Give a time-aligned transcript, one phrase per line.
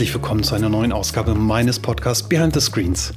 [0.00, 3.12] herzlich willkommen zu einer neuen Ausgabe meines Podcasts Behind the Screens.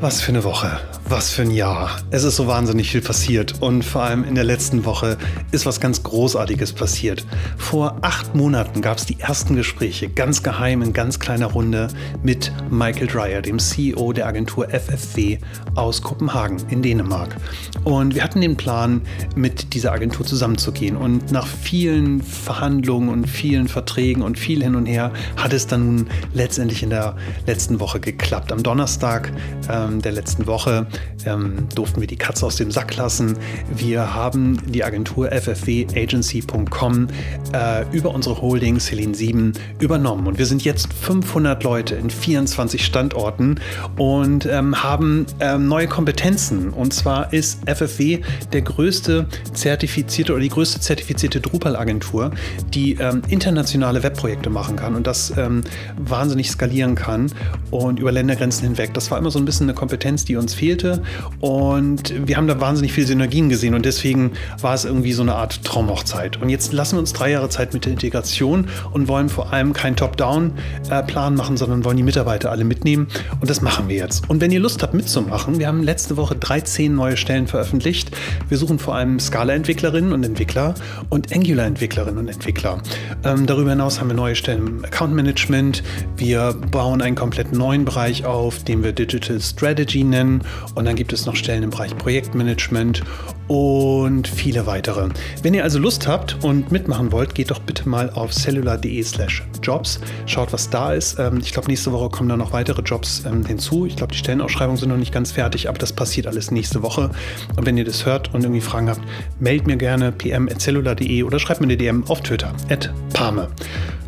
[0.00, 0.78] Was für eine Woche,
[1.08, 1.90] was für ein Jahr.
[2.12, 5.18] Es ist so wahnsinnig viel passiert und vor allem in der letzten Woche
[5.56, 7.24] ist was ganz Großartiges passiert.
[7.56, 11.88] Vor acht Monaten gab es die ersten Gespräche, ganz geheim in ganz kleiner Runde,
[12.22, 15.38] mit Michael Dreyer, dem CEO der Agentur FFW
[15.74, 17.36] aus Kopenhagen in Dänemark.
[17.84, 19.02] Und wir hatten den Plan,
[19.34, 20.96] mit dieser Agentur zusammenzugehen.
[20.96, 25.86] Und nach vielen Verhandlungen und vielen Verträgen und viel hin und her hat es dann
[25.86, 28.52] nun letztendlich in der letzten Woche geklappt.
[28.52, 29.32] Am Donnerstag
[29.68, 30.86] äh, ähm, der letzten Woche
[31.24, 33.38] ähm, durften wir die Katze aus dem Sack lassen.
[33.74, 37.08] Wir haben die Agentur ffwagency.com
[37.52, 42.84] äh, über unsere Holding Celine 7 übernommen und wir sind jetzt 500 Leute in 24
[42.84, 43.60] Standorten
[43.96, 46.70] und ähm, haben ähm, neue Kompetenzen.
[46.70, 48.20] Und zwar ist FFW
[48.52, 52.30] der größte zertifizierte oder die größte zertifizierte Drupal-Agentur,
[52.74, 55.62] die ähm, internationale Webprojekte machen kann und das ähm,
[55.96, 57.32] wahnsinnig skalieren kann
[57.70, 58.94] und über Ländergrenzen hinweg.
[58.94, 61.02] Das war immer so ein bisschen eine Kompetenz, die uns fehlte.
[61.40, 65.36] Und wir haben da wahnsinnig viele Synergien gesehen und deswegen war es irgendwie so eine
[65.36, 66.40] Art Traumhochzeit.
[66.40, 69.72] Und jetzt lassen wir uns drei Jahre Zeit mit der Integration und wollen vor allem
[69.72, 73.08] keinen Top-Down-Plan machen, sondern wollen die Mitarbeiter alle mitnehmen.
[73.40, 74.28] Und das machen wir jetzt.
[74.30, 78.16] Und wenn ihr Lust habt mitzumachen, wir haben letzte Woche 13 neue Stellen veröffentlicht.
[78.48, 80.74] Wir suchen vor allem Scala-Entwicklerinnen und Entwickler
[81.08, 82.80] und Angular-Entwicklerinnen und Entwickler.
[83.24, 85.82] Ähm, darüber hinaus haben wir neue Stellen im Account-Management.
[86.16, 90.42] Wir bauen einen komplett neuen Bereich auf, den wir Digital Strategy nennen.
[90.74, 93.02] Und dann gibt es noch Stellen im Bereich Projektmanagement
[93.48, 95.08] und viele weitere.
[95.42, 99.42] Wenn ihr also Lust habt und mitmachen wollt, geht doch bitte mal auf cellular.de slash
[99.62, 100.00] jobs.
[100.26, 101.18] Schaut, was da ist.
[101.18, 103.86] Ähm, ich glaube, nächste Woche kommen da noch weitere Jobs ähm, hinzu.
[103.86, 107.10] Ich glaube, die Stellenausschreibungen sind noch nicht ganz fertig, aber das passiert alles nächste Woche.
[107.56, 109.00] Und wenn ihr das hört und irgendwie Fragen habt,
[109.38, 113.48] meldet mir gerne pm.cellular.de oder schreibt mir eine DM auf Twitter, at Pame.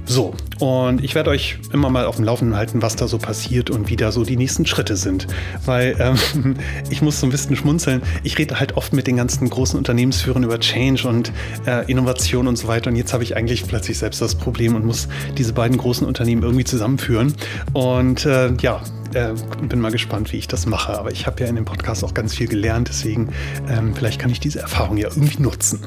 [0.08, 3.68] So, und ich werde euch immer mal auf dem Laufenden halten, was da so passiert
[3.68, 5.26] und wie da so die nächsten Schritte sind.
[5.66, 5.96] Weil
[6.34, 6.56] ähm,
[6.88, 8.02] ich muss so ein bisschen schmunzeln.
[8.22, 11.30] Ich rede halt oft mit den ganzen großen Unternehmensführern über Change und
[11.66, 12.88] äh, Innovation und so weiter.
[12.88, 16.42] Und jetzt habe ich eigentlich plötzlich selbst das Problem und muss diese beiden großen Unternehmen
[16.42, 17.34] irgendwie zusammenführen.
[17.74, 18.80] Und äh, ja,
[19.12, 20.98] äh, bin mal gespannt, wie ich das mache.
[20.98, 23.28] Aber ich habe ja in dem Podcast auch ganz viel gelernt, deswegen
[23.68, 25.80] ähm, vielleicht kann ich diese Erfahrung ja irgendwie nutzen.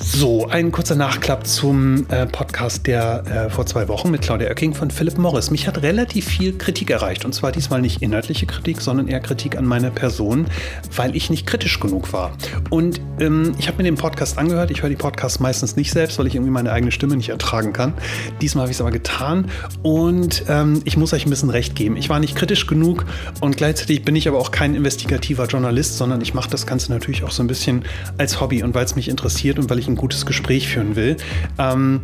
[0.00, 4.72] So, ein kurzer Nachklapp zum äh, Podcast, der äh, vor zwei Wochen mit Claudia Oecking
[4.72, 5.50] von Philip Morris.
[5.50, 7.24] Mich hat relativ viel Kritik erreicht.
[7.24, 10.46] Und zwar diesmal nicht inhaltliche Kritik, sondern eher Kritik an meiner Person,
[10.94, 12.32] weil ich nicht kritisch genug war.
[12.70, 14.70] Und ähm, ich habe mir den Podcast angehört.
[14.70, 17.72] Ich höre die Podcasts meistens nicht selbst, weil ich irgendwie meine eigene Stimme nicht ertragen
[17.72, 17.92] kann.
[18.40, 19.50] Diesmal habe ich es aber getan.
[19.82, 21.96] Und ähm, ich muss euch ein bisschen recht geben.
[21.96, 23.04] Ich war nicht kritisch genug
[23.40, 27.24] und gleichzeitig bin ich aber auch kein investigativer Journalist, sondern ich mache das Ganze natürlich
[27.24, 27.84] auch so ein bisschen
[28.16, 31.16] als Hobby und weil es mich interessiert und weil ich ein gutes Gespräch führen will.
[31.58, 32.02] Ähm,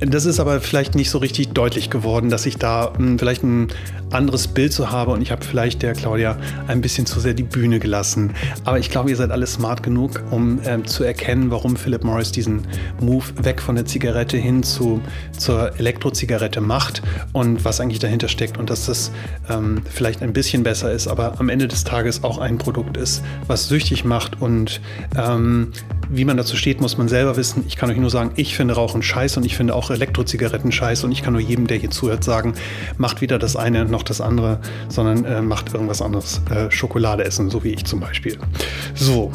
[0.00, 3.42] das ist aber vielleicht nicht so richtig deutlich geworden, dass ich da mh, hm, vielleicht
[3.44, 3.68] ein
[4.14, 6.36] anderes Bild so habe und ich habe vielleicht der Claudia
[6.66, 8.32] ein bisschen zu sehr die Bühne gelassen.
[8.64, 12.32] Aber ich glaube, ihr seid alle smart genug, um ähm, zu erkennen, warum Philip Morris
[12.32, 12.66] diesen
[13.00, 15.00] Move weg von der Zigarette hin zu,
[15.36, 17.02] zur Elektrozigarette macht
[17.32, 19.10] und was eigentlich dahinter steckt und dass das
[19.48, 23.22] ähm, vielleicht ein bisschen besser ist, aber am Ende des Tages auch ein Produkt ist,
[23.46, 24.80] was süchtig macht und
[25.16, 25.72] ähm,
[26.08, 27.64] wie man dazu steht, muss man selber wissen.
[27.66, 31.04] Ich kann euch nur sagen, ich finde Rauchen scheiße und ich finde auch Elektrozigaretten scheiße
[31.06, 32.54] und ich kann nur jedem, der hier zuhört, sagen,
[32.98, 36.40] macht weder das eine noch das andere, sondern äh, macht irgendwas anderes.
[36.50, 38.38] Äh, Schokolade essen, so wie ich zum Beispiel.
[38.94, 39.32] So,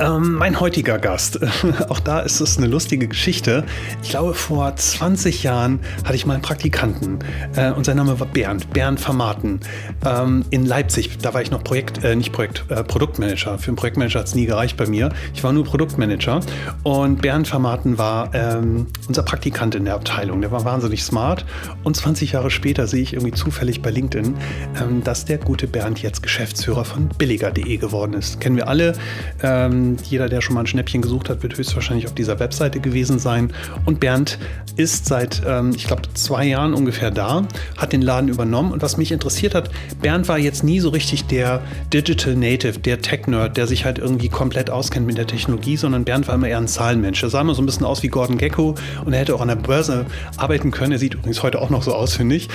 [0.00, 1.38] ähm, mein heutiger Gast,
[1.88, 3.64] auch da ist es eine lustige Geschichte.
[4.02, 7.18] Ich glaube, vor 20 Jahren hatte ich mal einen Praktikanten
[7.56, 9.60] äh, und sein Name war Bernd, Bernd Vermaten
[10.04, 11.18] ähm, in Leipzig.
[11.18, 13.58] Da war ich noch Projekt, äh, nicht Projekt, äh, Produktmanager.
[13.58, 15.10] Für einen Projektmanager hat es nie gereicht bei mir.
[15.34, 16.40] Ich war nur Produktmanager
[16.82, 20.40] und Bernd Vermaten war ähm, unser Praktikant in der Abteilung.
[20.40, 21.44] Der war wahnsinnig smart
[21.84, 24.34] und 20 Jahre später sehe ich irgendwie zufällig bei LinkedIn,
[24.80, 28.40] ähm, dass der gute Bernd jetzt Geschäftsführer von billiger.de geworden ist.
[28.40, 28.94] Kennen wir alle.
[29.42, 33.18] Ähm, jeder, der schon mal ein Schnäppchen gesucht hat, wird höchstwahrscheinlich auf dieser Webseite gewesen
[33.18, 33.52] sein.
[33.84, 34.38] Und Bernd
[34.76, 37.46] ist seit, ähm, ich glaube, zwei Jahren ungefähr da,
[37.76, 38.72] hat den Laden übernommen.
[38.72, 39.70] Und was mich interessiert hat,
[40.00, 44.28] Bernd war jetzt nie so richtig der Digital Native, der Tech-Nerd, der sich halt irgendwie
[44.28, 47.22] komplett auskennt mit der Technologie, sondern Bernd war immer eher ein Zahlenmensch.
[47.22, 49.48] Er sah immer so ein bisschen aus wie Gordon Gecko und er hätte auch an
[49.48, 50.06] der Börse
[50.36, 50.92] arbeiten können.
[50.92, 52.48] Er sieht übrigens heute auch noch so aus, finde ich.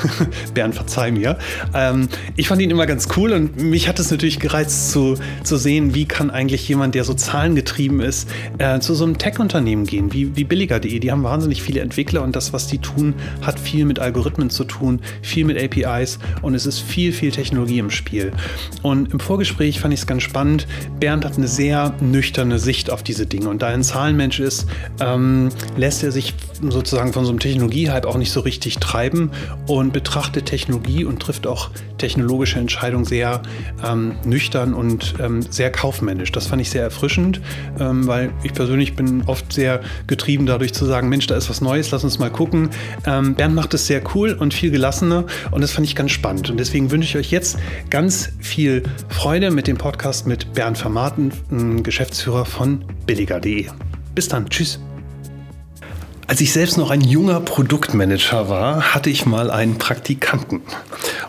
[0.54, 1.38] Bernd, verzeih mir.
[1.74, 5.56] Ähm, ich fand ihn immer ganz cool und mich hat es natürlich gereizt zu, zu
[5.56, 8.28] sehen, wie kann eigentlich jemand der so zahlengetrieben ist,
[8.58, 10.98] äh, zu so einem Tech-Unternehmen gehen, wie, wie billiger.de.
[10.98, 14.64] Die haben wahnsinnig viele Entwickler und das, was die tun, hat viel mit Algorithmen zu
[14.64, 18.32] tun, viel mit APIs und es ist viel, viel Technologie im Spiel.
[18.82, 20.66] Und im Vorgespräch fand ich es ganz spannend.
[20.98, 24.66] Bernd hat eine sehr nüchterne Sicht auf diese Dinge und da er ein Zahlenmensch ist,
[25.00, 29.30] ähm, lässt er sich sozusagen von so einem Technologiehype auch nicht so richtig treiben
[29.66, 33.42] und betrachtet Technologie und trifft auch technologische Entscheidungen sehr
[33.86, 36.32] ähm, nüchtern und ähm, sehr kaufmännisch.
[36.32, 37.40] Das fand ich sehr erfrischend,
[37.78, 41.60] ähm, weil ich persönlich bin oft sehr getrieben dadurch zu sagen, Mensch, da ist was
[41.60, 42.70] Neues, lass uns mal gucken.
[43.06, 46.50] Ähm, Bernd macht es sehr cool und viel gelassener und das fand ich ganz spannend.
[46.50, 47.58] Und deswegen wünsche ich euch jetzt
[47.90, 51.32] ganz viel Freude mit dem Podcast mit Bernd Vermaten,
[51.82, 53.66] Geschäftsführer von billiger.de.
[54.14, 54.80] Bis dann, tschüss.
[56.30, 60.62] Als ich selbst noch ein junger Produktmanager war, hatte ich mal einen Praktikanten.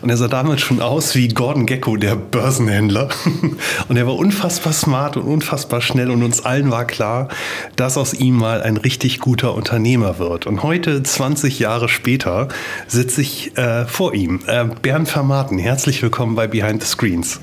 [0.00, 3.08] Und er sah damals schon aus wie Gordon Gecko, der Börsenhändler.
[3.88, 6.08] Und er war unfassbar smart und unfassbar schnell.
[6.08, 7.26] Und uns allen war klar,
[7.74, 10.46] dass aus ihm mal ein richtig guter Unternehmer wird.
[10.46, 12.46] Und heute, 20 Jahre später,
[12.86, 14.42] sitze ich äh, vor ihm.
[14.46, 17.40] Äh, Bernd Vermaten, herzlich willkommen bei Behind the Screens.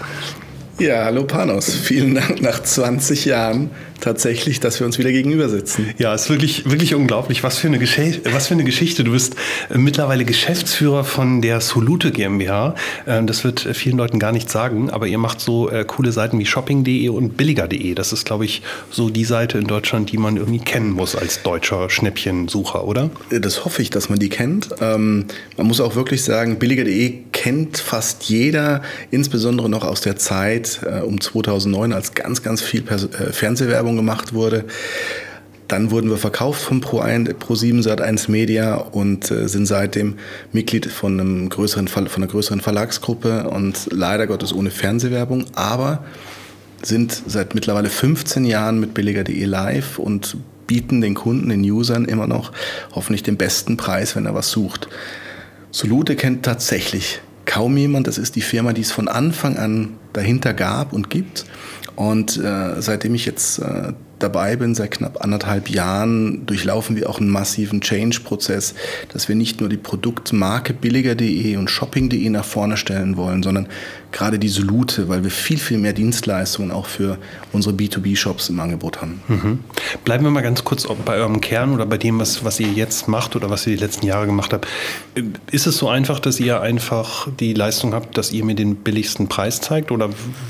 [0.79, 1.75] Ja, hallo Panos.
[1.75, 3.69] Vielen Dank nach 20 Jahren
[4.01, 5.93] tatsächlich, dass wir uns wieder gegenüber sitzen.
[5.97, 7.43] Ja, ist wirklich, wirklich unglaublich.
[7.43, 9.03] Was für eine, Gesche was für eine Geschichte.
[9.03, 9.35] Du bist
[9.69, 12.75] äh, mittlerweile Geschäftsführer von der Solute GmbH.
[13.07, 16.11] Ähm, das wird äh, vielen Leuten gar nichts sagen, aber ihr macht so äh, coole
[16.11, 17.93] Seiten wie shopping.de und billiger.de.
[17.93, 21.43] Das ist, glaube ich, so die Seite in Deutschland, die man irgendwie kennen muss als
[21.43, 23.09] deutscher Schnäppchensucher, oder?
[23.29, 24.69] Das hoffe ich, dass man die kennt.
[24.81, 25.25] Ähm,
[25.57, 28.81] man muss auch wirklich sagen, billiger.de kennt fast jeder,
[29.11, 32.83] insbesondere noch aus der Zeit um 2009, als ganz, ganz viel
[33.31, 34.65] Fernsehwerbung Werbung gemacht wurde.
[35.67, 40.15] Dann wurden wir verkauft von Pro1, Pro7 Sat1 Media und äh, sind seitdem
[40.51, 46.03] Mitglied von, einem größeren, von einer größeren Verlagsgruppe und leider Gottes ohne Fernsehwerbung, aber
[46.81, 52.25] sind seit mittlerweile 15 Jahren mit billiger.de live und bieten den Kunden, den Usern immer
[52.25, 52.51] noch
[52.93, 54.87] hoffentlich den besten Preis, wenn er was sucht.
[55.71, 58.07] Solute kennt tatsächlich kaum jemand.
[58.07, 61.45] Das ist die Firma, die es von Anfang an dahinter gab und gibt.
[61.99, 67.19] Und äh, seitdem ich jetzt äh, dabei bin, seit knapp anderthalb Jahren, durchlaufen wir auch
[67.19, 68.75] einen massiven Change-Prozess,
[69.11, 73.67] dass wir nicht nur die Produktmarke billiger.de und shopping.de nach vorne stellen wollen, sondern
[74.11, 77.17] gerade die Solute, weil wir viel, viel mehr Dienstleistungen auch für
[77.53, 79.21] unsere B2B-Shops im Angebot haben.
[79.27, 79.59] Mhm.
[80.03, 83.07] Bleiben wir mal ganz kurz bei eurem Kern oder bei dem, was, was ihr jetzt
[83.07, 84.67] macht oder was ihr die letzten Jahre gemacht habt.
[85.51, 89.27] Ist es so einfach, dass ihr einfach die Leistung habt, dass ihr mir den billigsten
[89.27, 90.09] Preis zeigt oder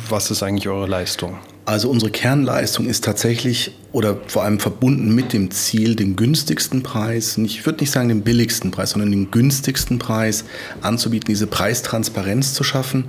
[0.09, 1.37] was ist eigentlich eure Leistung?
[1.69, 7.37] Also unsere Kernleistung ist tatsächlich oder vor allem verbunden mit dem Ziel, den günstigsten Preis,
[7.37, 10.45] ich würde nicht sagen den billigsten Preis, sondern den günstigsten Preis
[10.81, 13.03] anzubieten, diese Preistransparenz zu schaffen.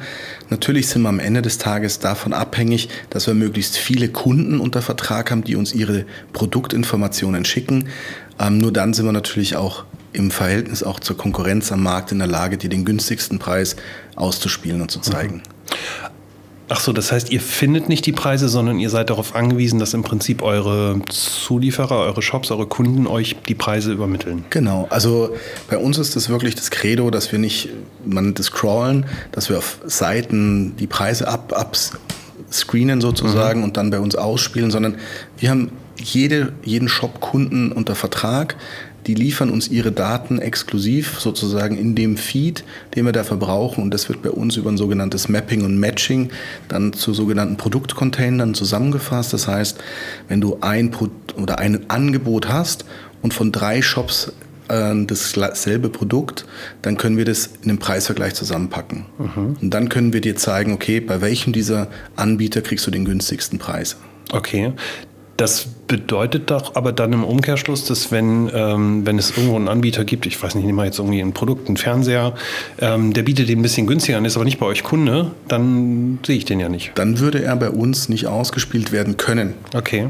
[0.51, 4.83] Natürlich sind wir am Ende des Tages davon abhängig, dass wir möglichst viele Kunden unter
[4.83, 6.05] Vertrag haben, die uns ihre
[6.35, 7.89] Produktinformationen schicken.
[8.39, 12.19] Ähm, nur dann sind wir natürlich auch im Verhältnis auch zur Konkurrenz am Markt in
[12.19, 13.77] der Lage, dir den günstigsten Preis
[14.17, 15.37] auszuspielen und zu zeigen.
[15.37, 16.20] Mhm.
[16.73, 19.93] Ach so, das heißt, ihr findet nicht die Preise, sondern ihr seid darauf angewiesen, dass
[19.93, 24.45] im Prinzip eure Zulieferer, eure Shops, eure Kunden euch die Preise übermitteln.
[24.51, 25.35] Genau, also
[25.69, 27.71] bei uns ist das wirklich das Credo, dass wir nicht,
[28.07, 31.77] man das crawlen, dass wir auf Seiten die Preise ab, ab
[32.53, 33.65] screenen sozusagen mhm.
[33.65, 34.95] und dann bei uns ausspielen, sondern
[35.39, 38.55] wir haben jede, jeden Shop-Kunden unter Vertrag
[39.11, 42.63] die liefern uns ihre Daten exklusiv sozusagen in dem Feed,
[42.95, 43.83] den wir dafür brauchen.
[43.83, 46.31] Und das wird bei uns über ein sogenanntes Mapping und Matching
[46.69, 49.33] dann zu sogenannten Produktcontainern zusammengefasst.
[49.33, 49.79] Das heißt,
[50.29, 52.85] wenn du ein Pro oder ein Angebot hast
[53.21, 54.33] und von drei Shops
[54.69, 56.45] äh, dasselbe Produkt,
[56.83, 59.07] dann können wir das in einem Preisvergleich zusammenpacken.
[59.19, 59.57] Mhm.
[59.61, 63.59] Und dann können wir dir zeigen, okay, bei welchem dieser Anbieter kriegst du den günstigsten
[63.59, 63.97] Preis.
[64.33, 64.73] Okay,
[65.41, 70.05] das bedeutet doch aber dann im Umkehrschluss, dass wenn, ähm, wenn es irgendwo einen Anbieter
[70.05, 72.35] gibt, ich weiß nicht, nehmen wir jetzt irgendwie ein Produkt, einen Fernseher,
[72.79, 76.19] ähm, der bietet den ein bisschen günstiger an, ist aber nicht bei euch Kunde, dann
[76.27, 76.93] sehe ich den ja nicht.
[76.97, 79.55] Dann würde er bei uns nicht ausgespielt werden können.
[79.75, 80.09] Okay.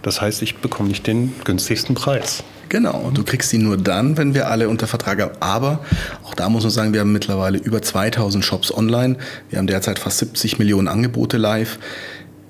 [0.00, 2.42] Das heißt, ich bekomme nicht den günstigsten Preis.
[2.70, 5.36] Genau, du kriegst ihn nur dann, wenn wir alle unter Vertrag haben.
[5.40, 5.80] Aber
[6.24, 9.16] auch da muss man sagen, wir haben mittlerweile über 2000 Shops online.
[9.50, 11.78] Wir haben derzeit fast 70 Millionen Angebote live.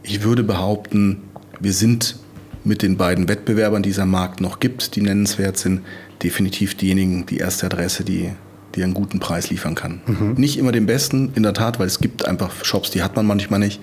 [0.02, 1.27] Ich würde behaupten,
[1.60, 2.16] wir sind
[2.64, 5.82] mit den beiden Wettbewerbern, die es am Markt noch gibt, die nennenswert sind,
[6.22, 8.30] definitiv diejenigen, die erste Adresse, die,
[8.74, 10.00] die einen guten Preis liefern kann.
[10.06, 10.34] Mhm.
[10.36, 13.26] Nicht immer den besten, in der Tat, weil es gibt einfach Shops, die hat man
[13.26, 13.80] manchmal nicht,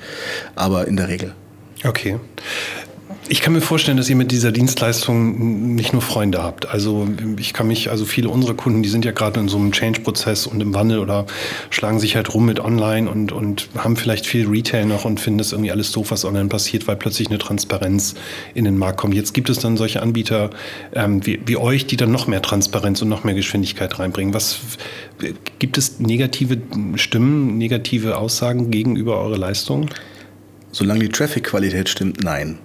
[0.55, 1.33] aber in der Regel.
[1.83, 2.19] Okay.
[3.27, 6.67] Ich kann mir vorstellen, dass ihr mit dieser Dienstleistung nicht nur Freunde habt.
[6.69, 7.07] Also
[7.39, 10.45] ich kann mich, also viele unserer Kunden, die sind ja gerade in so einem Change-Prozess
[10.45, 11.25] und im Wandel oder
[11.71, 15.39] schlagen sich halt rum mit Online und, und haben vielleicht viel Retail noch und finden
[15.39, 18.13] das irgendwie alles doof, was online passiert, weil plötzlich eine Transparenz
[18.53, 19.15] in den Markt kommt.
[19.15, 20.51] Jetzt gibt es dann solche Anbieter
[20.93, 24.35] ähm, wie, wie euch, die dann noch mehr Transparenz und noch mehr Geschwindigkeit reinbringen.
[24.35, 24.59] Was
[25.57, 26.59] gibt es negative
[26.93, 29.89] Stimmen, negative Aussagen gegenüber eurer Leistung?
[30.71, 32.59] Solange die Traffic-Qualität stimmt, nein.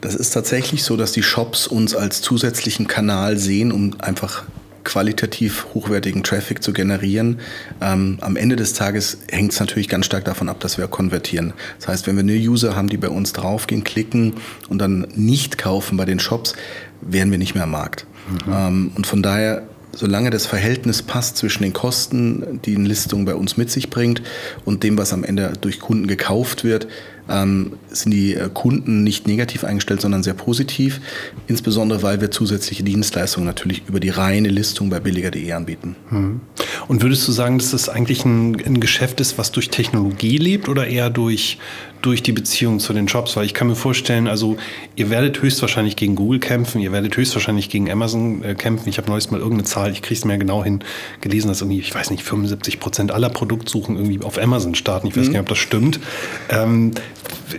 [0.00, 4.44] Das ist tatsächlich so, dass die Shops uns als zusätzlichen Kanal sehen, um einfach
[4.86, 7.40] qualitativ hochwertigen Traffic zu generieren.
[7.80, 11.54] Ähm, am Ende des Tages hängt es natürlich ganz stark davon ab, dass wir konvertieren.
[11.78, 14.34] Das heißt, wenn wir nur User haben, die bei uns draufgehen, klicken
[14.68, 16.54] und dann nicht kaufen bei den Shops,
[17.00, 18.06] wären wir nicht mehr am Markt.
[18.30, 18.52] Mhm.
[18.52, 23.34] Ähm, und von daher solange das Verhältnis passt zwischen den Kosten, die eine Listung bei
[23.34, 24.22] uns mit sich bringt,
[24.64, 26.86] und dem, was am Ende durch Kunden gekauft wird,
[27.28, 31.00] ähm, sind die äh, Kunden nicht negativ eingestellt, sondern sehr positiv.
[31.46, 35.96] Insbesondere, weil wir zusätzliche Dienstleistungen natürlich über die reine Listung bei billiger.de anbieten.
[36.08, 36.40] Hm.
[36.88, 40.68] Und würdest du sagen, dass das eigentlich ein, ein Geschäft ist, was durch Technologie lebt
[40.68, 41.58] oder eher durch,
[42.06, 43.36] durch die Beziehung zu den Shops?
[43.36, 44.56] Weil ich kann mir vorstellen, also
[44.94, 48.88] ihr werdet höchstwahrscheinlich gegen Google kämpfen, ihr werdet höchstwahrscheinlich gegen Amazon äh, kämpfen.
[48.88, 50.84] Ich habe neulich mal irgendeine Zahl, ich kriege es mir genau hin,
[51.20, 55.08] gelesen, dass irgendwie, ich weiß nicht, 75 Prozent aller Produktsuchen irgendwie auf Amazon starten.
[55.08, 55.32] Ich weiß mhm.
[55.32, 56.00] nicht, ob das stimmt.
[56.48, 56.92] Ähm,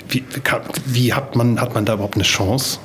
[0.10, 0.24] wie,
[0.86, 2.80] wie, hat, man, hat man da überhaupt eine Chance?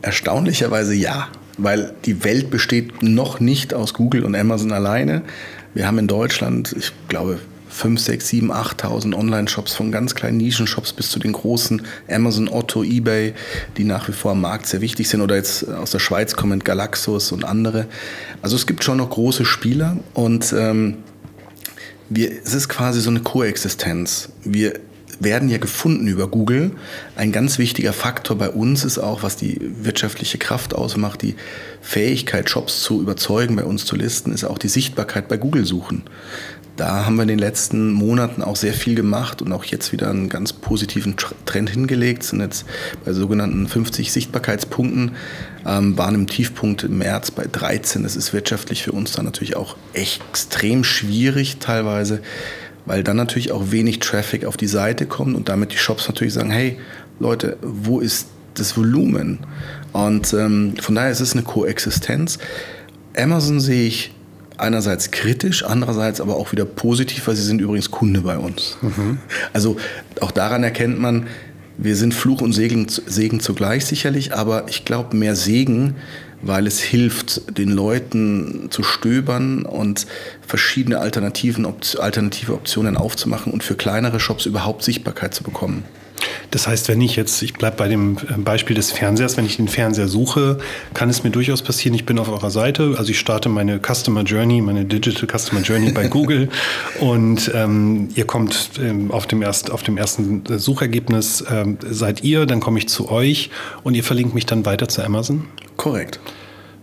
[0.00, 5.22] Erstaunlicherweise ja, weil die Welt besteht noch nicht aus Google und Amazon alleine.
[5.74, 7.38] Wir haben in Deutschland, ich glaube,
[7.72, 12.84] 5, 6, 7, 8.000 Online-Shops von ganz kleinen Nischenshops bis zu den großen Amazon, Otto,
[12.84, 13.32] eBay,
[13.76, 15.22] die nach wie vor am Markt sehr wichtig sind.
[15.22, 17.86] Oder jetzt aus der Schweiz kommen Galaxus und andere.
[18.42, 20.98] Also es gibt schon noch große Spieler und ähm,
[22.10, 24.28] wir, es ist quasi so eine Koexistenz.
[24.44, 24.74] Wir
[25.20, 26.72] werden ja gefunden über Google.
[27.16, 31.36] Ein ganz wichtiger Faktor bei uns ist auch, was die wirtschaftliche Kraft ausmacht, die
[31.80, 36.02] Fähigkeit, Shops zu überzeugen, bei uns zu listen, ist auch die Sichtbarkeit bei Google suchen.
[36.76, 40.08] Da haben wir in den letzten Monaten auch sehr viel gemacht und auch jetzt wieder
[40.08, 42.22] einen ganz positiven Trend hingelegt.
[42.22, 42.64] Sind jetzt
[43.04, 45.12] bei sogenannten 50 Sichtbarkeitspunkten,
[45.66, 48.02] ähm, waren im Tiefpunkt im März bei 13.
[48.04, 52.22] Das ist wirtschaftlich für uns dann natürlich auch extrem schwierig teilweise
[52.86, 56.34] weil dann natürlich auch wenig Traffic auf die Seite kommt und damit die Shops natürlich
[56.34, 56.78] sagen, hey
[57.20, 59.38] Leute, wo ist das Volumen?
[59.92, 62.38] Und ähm, von daher ist es eine Koexistenz.
[63.16, 64.14] Amazon sehe ich
[64.58, 68.76] einerseits kritisch, andererseits aber auch wieder positiv, weil sie sind übrigens Kunde bei uns.
[68.80, 69.18] Mhm.
[69.52, 69.76] Also
[70.20, 71.26] auch daran erkennt man,
[71.78, 75.96] wir sind Fluch und Segen, Segen zugleich sicherlich, aber ich glaube mehr Segen,
[76.42, 80.06] weil es hilft, den Leuten zu stöbern und
[80.46, 81.66] verschiedene Alternativen,
[81.98, 85.84] alternative Optionen aufzumachen und für kleinere Shops überhaupt Sichtbarkeit zu bekommen.
[86.50, 89.56] Das heißt, wenn ich jetzt, ich bleibe bei dem äh, Beispiel des Fernsehers, wenn ich
[89.56, 90.58] den Fernseher suche,
[90.94, 94.22] kann es mir durchaus passieren, ich bin auf eurer Seite, also ich starte meine Customer
[94.22, 96.48] Journey, meine Digital Customer Journey bei Google.
[97.00, 102.46] Und ähm, ihr kommt ähm, auf, dem erst, auf dem ersten Suchergebnis, ähm, seid ihr,
[102.46, 103.50] dann komme ich zu euch
[103.82, 105.46] und ihr verlinkt mich dann weiter zu Amazon?
[105.76, 106.20] Korrekt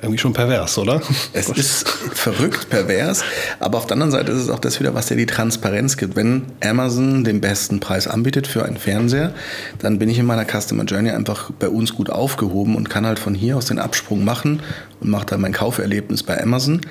[0.02, 1.02] irgendwie schon pervers, oder?
[1.34, 3.24] Es ist verrückt pervers,
[3.60, 6.16] aber auf der anderen Seite ist es auch das wieder, was dir die Transparenz gibt.
[6.16, 9.34] Wenn Amazon den besten Preis anbietet für einen Fernseher,
[9.80, 13.20] dann bin ich in meiner Customer Journey einfach bei uns gut aufgehoben und kann halt
[13.20, 14.62] von hier aus den Absprung machen
[15.02, 16.82] und mache dann mein Kauferlebnis bei Amazon.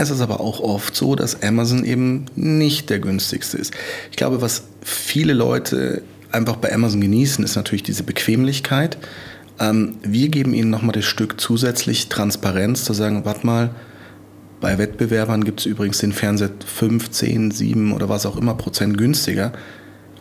[0.00, 3.74] Es ist aber auch oft so, dass Amazon eben nicht der günstigste ist.
[4.10, 8.96] Ich glaube, was viele Leute einfach bei Amazon genießen, ist natürlich diese Bequemlichkeit.
[9.60, 13.70] Ähm, wir geben ihnen nochmal das Stück zusätzlich Transparenz, zu sagen, warte mal,
[14.60, 18.98] bei Wettbewerbern gibt es übrigens den Fernseher 5, 10, 7 oder was auch immer Prozent
[18.98, 19.52] günstiger.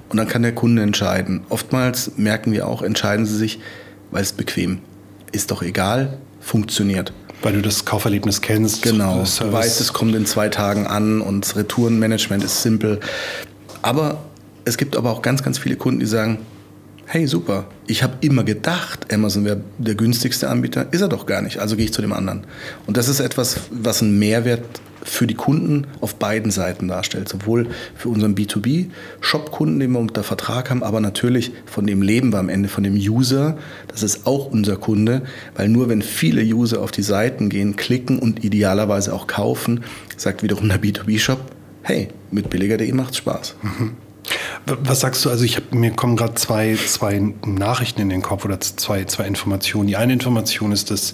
[0.09, 1.41] Und dann kann der Kunde entscheiden.
[1.49, 3.59] Oftmals merken wir auch, entscheiden sie sich,
[4.11, 4.79] weil es bequem
[5.31, 5.51] ist.
[5.51, 7.13] doch egal, funktioniert.
[7.41, 8.83] Weil du das Kauferlebnis kennst.
[8.83, 9.23] Genau.
[9.23, 12.99] Du weißt, es kommt in zwei Tagen an und das Retourenmanagement ist simpel.
[13.81, 14.23] Aber
[14.65, 16.39] es gibt aber auch ganz, ganz viele Kunden, die sagen,
[17.09, 21.41] hey super, ich habe immer gedacht, Amazon wäre der günstigste Anbieter, ist er doch gar
[21.41, 22.43] nicht, also gehe ich zu dem anderen.
[22.85, 24.65] Und das ist etwas, was einen Mehrwert
[25.03, 30.69] für die Kunden auf beiden Seiten darstellt, sowohl für unseren B2B-Shop-Kunden, den wir unter Vertrag
[30.69, 34.75] haben, aber natürlich von dem leben am Ende, von dem User, das ist auch unser
[34.75, 35.21] Kunde,
[35.55, 39.85] weil nur wenn viele User auf die Seiten gehen, klicken und idealerweise auch kaufen,
[40.17, 41.39] sagt wiederum der B2B-Shop,
[41.83, 43.55] hey, mit billiger.de macht's Spaß.
[44.69, 45.29] Was sagst du?
[45.29, 49.25] Also ich hab, mir kommen gerade zwei, zwei Nachrichten in den Kopf oder zwei, zwei
[49.25, 49.87] Informationen.
[49.87, 51.13] Die eine Information ist, dass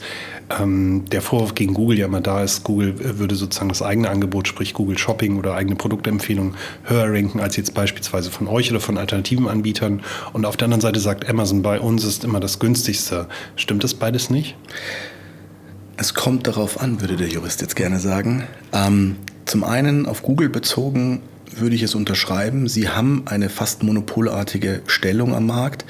[0.60, 4.48] ähm, der Vorwurf gegen Google ja immer da ist, Google würde sozusagen das eigene Angebot,
[4.48, 8.98] sprich Google Shopping oder eigene Produktempfehlungen höher ranken als jetzt beispielsweise von euch oder von
[8.98, 10.02] alternativen Anbietern.
[10.32, 13.28] Und auf der anderen Seite sagt Amazon, bei uns ist immer das günstigste.
[13.56, 14.56] Stimmt das beides nicht?
[15.98, 18.48] Es kommt darauf an, würde der Jurist jetzt gerne sagen.
[18.72, 21.22] Ähm, zum einen auf Google bezogen
[21.60, 22.68] würde ich es unterschreiben.
[22.68, 25.86] Sie haben eine fast monopolartige Stellung am Markt.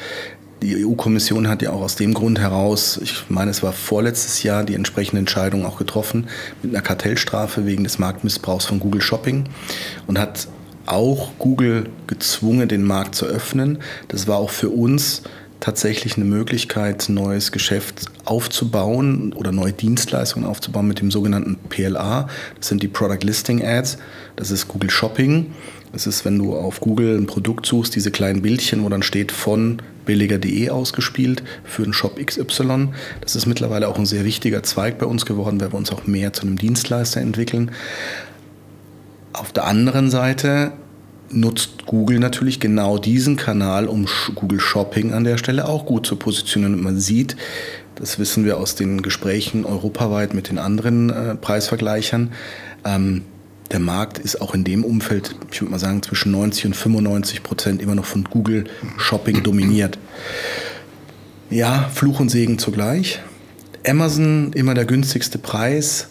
[0.61, 4.63] Die EU-Kommission hat ja auch aus dem Grund heraus, ich meine, es war vorletztes Jahr,
[4.63, 6.27] die entsprechende Entscheidung auch getroffen
[6.61, 9.43] mit einer Kartellstrafe wegen des Marktmissbrauchs von Google Shopping
[10.07, 10.47] und hat
[10.85, 13.79] auch Google gezwungen, den Markt zu öffnen.
[14.07, 15.23] Das war auch für uns
[15.63, 22.27] tatsächlich eine Möglichkeit, neues Geschäft aufzubauen oder neue Dienstleistungen aufzubauen mit dem sogenannten PLA.
[22.57, 23.97] Das sind die Product Listing Ads.
[24.35, 25.53] Das ist Google Shopping.
[25.93, 29.31] Das ist, wenn du auf Google ein Produkt suchst, diese kleinen Bildchen, wo dann steht
[29.31, 32.89] von billiger.de ausgespielt für den Shop XY.
[33.21, 36.05] Das ist mittlerweile auch ein sehr wichtiger Zweig bei uns geworden, weil wir uns auch
[36.05, 37.71] mehr zu einem Dienstleister entwickeln.
[39.31, 40.73] Auf der anderen Seite
[41.29, 46.15] nutzt Google natürlich genau diesen Kanal, um Google Shopping an der Stelle auch gut zu
[46.15, 46.75] positionieren.
[46.75, 47.35] Und man sieht,
[47.95, 52.31] das wissen wir aus den Gesprächen europaweit mit den anderen äh, Preisvergleichern,
[52.85, 53.23] ähm,
[53.71, 57.41] der Markt ist auch in dem Umfeld, ich würde mal sagen, zwischen 90 und 95
[57.41, 58.65] Prozent immer noch von Google
[58.97, 59.97] Shopping dominiert.
[61.49, 63.19] Ja, Fluch und Segen zugleich.
[63.85, 66.09] Amazon immer der günstigste Preis,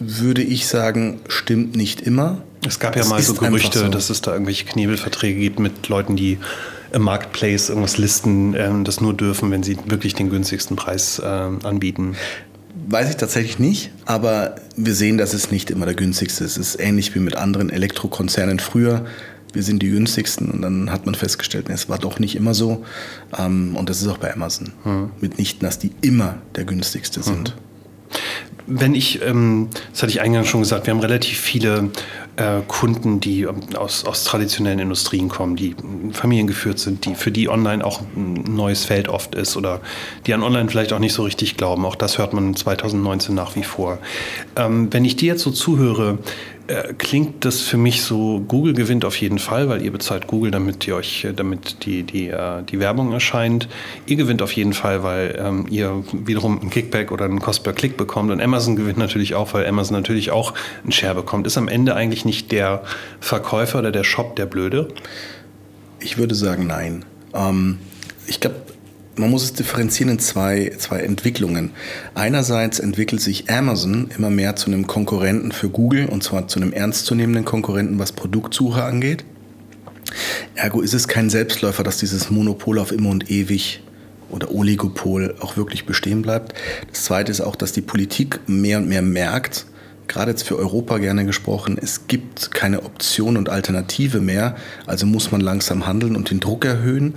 [0.00, 2.42] würde ich sagen, stimmt nicht immer.
[2.66, 3.88] Es gab ja es mal so Gerüchte, so.
[3.88, 6.38] dass es da irgendwelche Knebelverträge gibt mit Leuten, die
[6.92, 11.60] im Marketplace irgendwas listen, ähm, das nur dürfen, wenn sie wirklich den günstigsten Preis ähm,
[11.62, 12.16] anbieten.
[12.88, 16.56] Weiß ich tatsächlich nicht, aber wir sehen, dass es nicht immer der günstigste ist.
[16.56, 19.04] Es ist ähnlich wie mit anderen Elektrokonzernen früher.
[19.52, 22.84] Wir sind die günstigsten und dann hat man festgestellt, es war doch nicht immer so.
[23.38, 24.72] Ähm, und das ist auch bei Amazon.
[24.84, 25.10] Mhm.
[25.20, 27.50] Mitnichten, dass die immer der günstigste sind.
[27.50, 27.69] Mhm.
[28.66, 31.90] Wenn ich, ähm, das hatte ich eingangs schon gesagt, wir haben relativ viele
[32.36, 35.74] äh, Kunden, die ähm, aus, aus traditionellen Industrien kommen, die
[36.12, 39.80] familiengeführt sind, die für die online auch ein neues Feld oft ist oder
[40.26, 41.84] die an online vielleicht auch nicht so richtig glauben.
[41.84, 43.98] Auch das hört man 2019 nach wie vor.
[44.56, 46.59] Ähm, wenn ich dir jetzt so zuhöre, äh,
[46.98, 50.86] klingt das für mich so, Google gewinnt auf jeden Fall, weil ihr bezahlt Google, damit
[50.86, 53.68] ihr euch, äh, damit die, die, äh, die Werbung erscheint.
[54.06, 57.72] Ihr gewinnt auf jeden Fall, weil ähm, ihr wiederum ein Kickback oder einen Cost per
[57.72, 58.30] Click bekommt.
[58.30, 61.46] Und Amazon gewinnt natürlich auch, weil Amazon natürlich auch einen Share bekommt.
[61.46, 62.82] Ist am Ende eigentlich nicht der
[63.20, 64.88] Verkäufer oder der Shop der Blöde?
[65.98, 67.04] Ich würde sagen, nein.
[67.34, 67.78] Ähm,
[68.26, 68.56] ich glaube,
[69.16, 71.72] man muss es differenzieren in zwei, zwei Entwicklungen.
[72.14, 76.72] Einerseits entwickelt sich Amazon immer mehr zu einem Konkurrenten für Google und zwar zu einem
[76.72, 79.24] ernstzunehmenden Konkurrenten, was Produktsuche angeht.
[80.54, 83.82] Ergo ist es kein Selbstläufer, dass dieses Monopol auf immer und ewig
[84.28, 86.54] oder Oligopol auch wirklich bestehen bleibt.
[86.90, 89.66] Das Zweite ist auch, dass die Politik mehr und mehr merkt,
[90.08, 95.30] gerade jetzt für Europa gerne gesprochen, es gibt keine Option und Alternative mehr, also muss
[95.30, 97.14] man langsam handeln und den Druck erhöhen.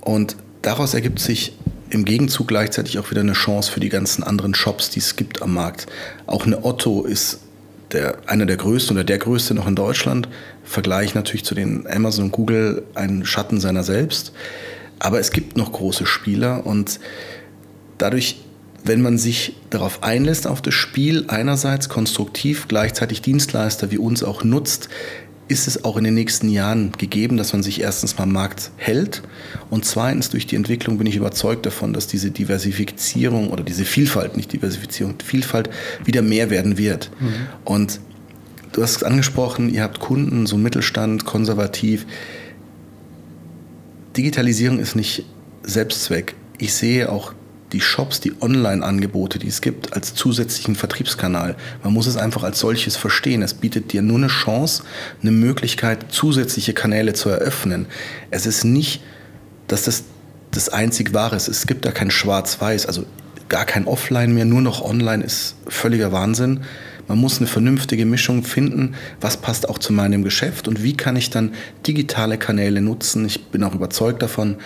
[0.00, 1.52] Und daraus ergibt sich
[1.90, 5.42] im Gegenzug gleichzeitig auch wieder eine Chance für die ganzen anderen Shops, die es gibt
[5.42, 5.86] am Markt.
[6.26, 7.40] Auch eine Otto ist
[7.92, 10.28] der, einer der größten oder der größte noch in Deutschland.
[10.62, 14.32] Vergleich natürlich zu den Amazon und Google ein Schatten seiner selbst.
[15.00, 17.00] Aber es gibt noch große Spieler und
[17.98, 18.36] dadurch,
[18.84, 24.44] wenn man sich darauf einlässt, auf das Spiel, einerseits konstruktiv, gleichzeitig Dienstleister wie uns auch
[24.44, 24.88] nutzt,
[25.50, 28.70] ist es auch in den nächsten Jahren gegeben, dass man sich erstens mal am Markt
[28.76, 29.22] hält
[29.68, 34.36] und zweitens durch die Entwicklung bin ich überzeugt davon, dass diese Diversifizierung oder diese Vielfalt,
[34.36, 35.68] nicht Diversifizierung, Vielfalt
[36.04, 37.10] wieder mehr werden wird.
[37.18, 37.32] Mhm.
[37.64, 38.00] Und
[38.72, 42.06] du hast es angesprochen, ihr habt Kunden, so Mittelstand, konservativ.
[44.16, 45.24] Digitalisierung ist nicht
[45.64, 46.36] Selbstzweck.
[46.58, 47.34] Ich sehe auch
[47.72, 51.56] die Shops, die Online-Angebote, die es gibt, als zusätzlichen Vertriebskanal.
[51.82, 53.42] Man muss es einfach als solches verstehen.
[53.42, 54.82] Es bietet dir nur eine Chance,
[55.22, 57.86] eine Möglichkeit, zusätzliche Kanäle zu eröffnen.
[58.30, 59.02] Es ist nicht,
[59.68, 60.04] dass das
[60.50, 61.48] das einzig Wahre ist.
[61.48, 63.06] Es gibt da kein Schwarz-Weiß, also
[63.48, 66.60] gar kein Offline mehr, nur noch Online ist völliger Wahnsinn.
[67.08, 71.16] Man muss eine vernünftige Mischung finden, was passt auch zu meinem Geschäft und wie kann
[71.16, 71.52] ich dann
[71.86, 73.24] digitale Kanäle nutzen.
[73.26, 74.56] Ich bin auch überzeugt davon,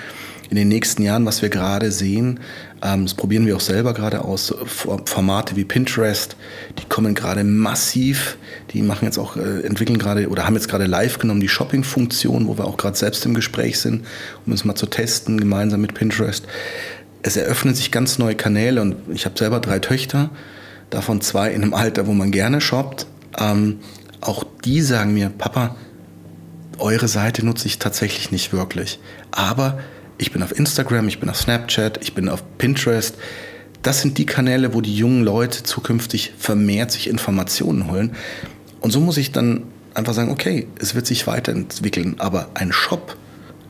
[0.51, 2.41] in den nächsten Jahren, was wir gerade sehen,
[2.85, 6.37] das probieren wir auch selber gerade aus, Formate wie Pinterest,
[6.79, 8.37] die kommen gerade massiv,
[8.73, 12.47] die machen jetzt auch, äh, entwickeln gerade oder haben jetzt gerade live genommen die Shopping-Funktion,
[12.47, 14.05] wo wir auch gerade selbst im Gespräch sind,
[14.45, 16.45] um es mal zu testen, gemeinsam mit Pinterest.
[17.23, 20.29] Es eröffnen sich ganz neue Kanäle und ich habe selber drei Töchter,
[20.91, 23.07] davon zwei in einem Alter, wo man gerne shoppt.
[23.39, 23.81] Ähm,
[24.21, 25.75] auch die sagen mir, Papa,
[26.77, 28.99] eure Seite nutze ich tatsächlich nicht wirklich.
[29.31, 29.79] Aber
[30.19, 33.17] ich bin auf Instagram, ich bin auf Snapchat, ich bin auf Pinterest.
[33.83, 38.15] Das sind die Kanäle, wo die jungen Leute zukünftig vermehrt sich Informationen holen.
[38.81, 43.17] Und so muss ich dann einfach sagen, okay, es wird sich weiterentwickeln, aber ein Shop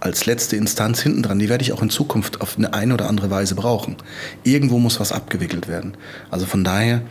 [0.00, 3.08] als letzte Instanz hinten dran, die werde ich auch in Zukunft auf eine, eine oder
[3.08, 3.96] andere Weise brauchen.
[4.42, 5.96] Irgendwo muss was abgewickelt werden.
[6.30, 7.02] Also von daher,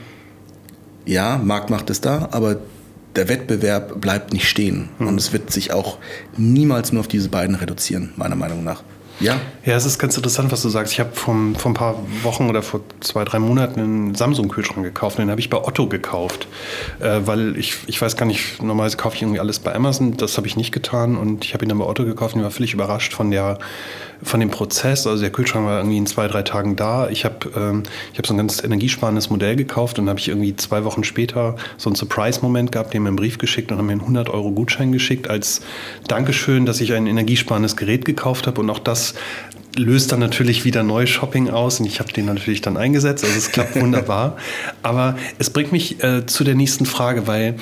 [1.06, 2.58] ja, Marktmacht ist da, aber
[3.16, 4.90] der Wettbewerb bleibt nicht stehen.
[5.00, 5.08] Mhm.
[5.08, 5.98] Und es wird sich auch
[6.38, 8.84] niemals nur auf diese beiden reduzieren, meiner Meinung nach.
[9.20, 9.40] Ja.
[9.66, 10.92] Ja, es ist ganz interessant, was du sagst.
[10.92, 15.18] Ich habe vor ein paar Wochen oder vor zwei, drei Monaten einen Samsung-Kühlschrank gekauft.
[15.18, 16.48] Den habe ich bei Otto gekauft.
[17.00, 20.18] Äh, weil ich, ich weiß gar nicht, normalerweise kaufe ich irgendwie alles bei Amazon.
[20.18, 21.16] Das habe ich nicht getan.
[21.16, 23.58] Und ich habe ihn dann bei Otto gekauft und ich war völlig überrascht von der
[24.24, 25.06] von dem Prozess.
[25.06, 27.10] Also der Kühlschrank war irgendwie in zwei, drei Tagen da.
[27.10, 27.84] Ich habe ähm,
[28.18, 31.90] hab so ein ganz energiesparendes Modell gekauft und habe ich irgendwie zwei Wochen später so
[31.90, 34.92] einen Surprise-Moment gehabt, den mir einen Brief geschickt und haben mir einen 100 Euro Gutschein
[34.92, 35.62] geschickt als
[36.08, 38.62] Dankeschön, dass ich ein energiesparendes Gerät gekauft habe.
[38.62, 39.03] Und auch das
[39.76, 43.24] löst dann natürlich wieder neues Shopping aus und ich habe den natürlich dann eingesetzt.
[43.24, 44.38] Also es klappt wunderbar.
[44.84, 47.56] Aber es bringt mich äh, zu der nächsten Frage, weil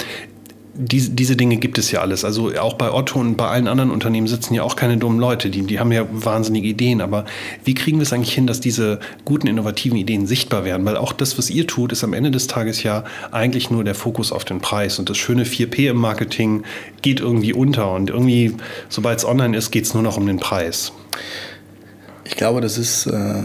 [0.73, 2.23] diese, diese Dinge gibt es ja alles.
[2.23, 5.49] Also auch bei Otto und bei allen anderen Unternehmen sitzen ja auch keine dummen Leute.
[5.49, 7.01] Die, die haben ja wahnsinnige Ideen.
[7.01, 7.25] Aber
[7.63, 10.85] wie kriegen wir es eigentlich hin, dass diese guten, innovativen Ideen sichtbar werden?
[10.85, 13.95] Weil auch das, was ihr tut, ist am Ende des Tages ja eigentlich nur der
[13.95, 14.97] Fokus auf den Preis.
[14.97, 16.63] Und das schöne 4P im Marketing
[17.01, 17.91] geht irgendwie unter.
[17.91, 18.55] Und irgendwie,
[18.89, 20.93] sobald es online ist, geht es nur noch um den Preis.
[22.23, 23.43] Ich glaube, das ist äh,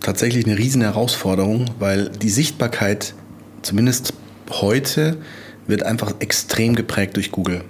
[0.00, 3.14] tatsächlich eine riesen Herausforderung, weil die Sichtbarkeit,
[3.62, 4.12] zumindest
[4.50, 5.16] heute,
[5.66, 7.62] wird einfach extrem geprägt durch Google.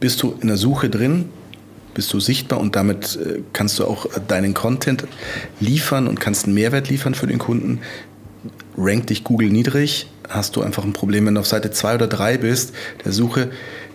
[0.00, 1.28] Bist du in der Suche drin,
[1.94, 5.04] bist du sichtbar und damit äh, kannst du auch deinen Content
[5.60, 7.80] liefern und kannst einen Mehrwert liefern für den Kunden.
[8.76, 12.06] Rankt dich Google niedrig, hast du einfach ein Problem, wenn du auf Seite 2 oder
[12.08, 13.50] 3 bist, der Suche,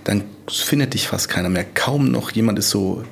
[0.06, 1.66] dann findet dich fast keiner mehr.
[1.66, 3.04] Kaum noch jemand ist so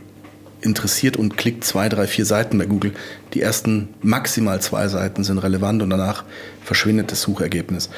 [0.67, 2.93] interessiert und klickt zwei, drei, vier Seiten bei Google.
[3.33, 6.23] Die ersten maximal zwei Seiten sind relevant und danach
[6.63, 7.89] verschwindet das Suchergebnis.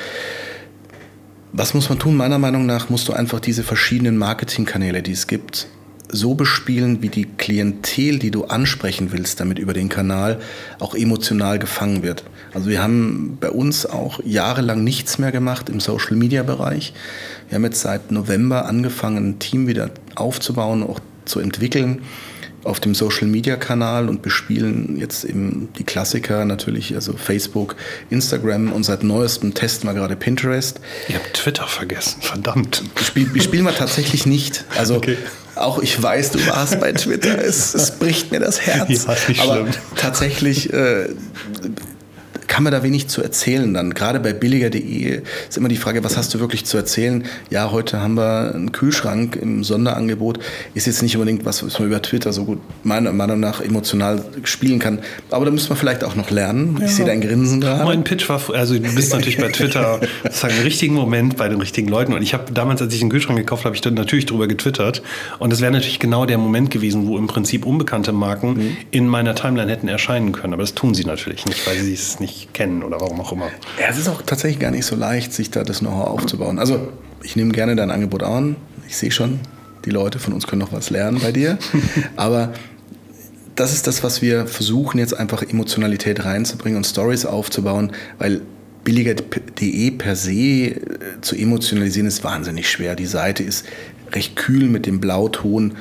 [1.51, 2.15] Was muss man tun?
[2.15, 5.67] Meiner Meinung nach musst du einfach diese verschiedenen Marketingkanäle, die es gibt,
[6.11, 10.39] so bespielen, wie die Klientel, die du ansprechen willst, damit über den Kanal
[10.79, 12.23] auch emotional gefangen wird.
[12.53, 16.93] Also wir haben bei uns auch jahrelang nichts mehr gemacht im Social-Media-Bereich.
[17.47, 22.01] Wir haben jetzt seit November angefangen, ein Team wieder aufzubauen, auch zu entwickeln
[22.63, 27.75] auf dem Social Media Kanal und bespielen jetzt eben die Klassiker natürlich, also Facebook,
[28.09, 30.79] Instagram und seit neuestem testen wir gerade Pinterest.
[31.07, 32.83] Ihr habt Twitter vergessen, verdammt.
[33.01, 34.65] Spiel, spielen wir tatsächlich nicht.
[34.77, 35.17] Also okay.
[35.55, 39.05] auch ich weiß, du warst bei Twitter, es, es bricht mir das Herz.
[39.05, 39.69] Ja, nicht Aber schlimm.
[39.95, 41.09] tatsächlich äh,
[42.49, 43.93] kann man da wenig zu erzählen dann.
[43.93, 47.23] Gerade bei billiger.de ist immer die Frage, was hast du wirklich zu erzählen?
[47.49, 50.39] Ja, heute haben wir einen Kühlschrank im Sonderangebot.
[50.73, 54.25] Ist jetzt nicht unbedingt was, was man über Twitter so gut meiner Meinung nach emotional
[54.43, 54.99] spielen kann.
[55.29, 56.77] Aber da müssen wir vielleicht auch noch lernen.
[56.79, 56.87] Ja.
[56.87, 57.83] Ich sehe dein Grinsen gerade.
[57.85, 61.59] Mein Pitch war, also du bist natürlich bei Twitter sozusagen im richtigen Moment bei den
[61.59, 62.13] richtigen Leuten.
[62.13, 65.03] Und ich habe damals, als ich den Kühlschrank gekauft habe, ich dann natürlich drüber getwittert.
[65.37, 68.77] Und es wäre natürlich genau der Moment gewesen, wo im Prinzip unbekannte Marken mhm.
[68.89, 70.53] in meiner Timeline hätten erscheinen können.
[70.53, 73.47] Aber das tun sie natürlich nicht, weil sie es nicht kennen oder warum auch immer.
[73.79, 76.59] Ja, es ist auch tatsächlich gar nicht so leicht, sich da das Know-how aufzubauen.
[76.59, 76.89] Also
[77.23, 78.55] ich nehme gerne dein Angebot an.
[78.87, 79.39] Ich sehe schon,
[79.85, 81.57] die Leute von uns können noch was lernen bei dir.
[82.15, 82.53] Aber
[83.55, 88.41] das ist das, was wir versuchen, jetzt einfach Emotionalität reinzubringen und Stories aufzubauen, weil
[88.85, 90.77] billiger.de per se äh,
[91.21, 92.95] zu emotionalisieren ist wahnsinnig schwer.
[92.95, 93.65] Die Seite ist
[94.13, 95.75] recht kühl mit dem Blauton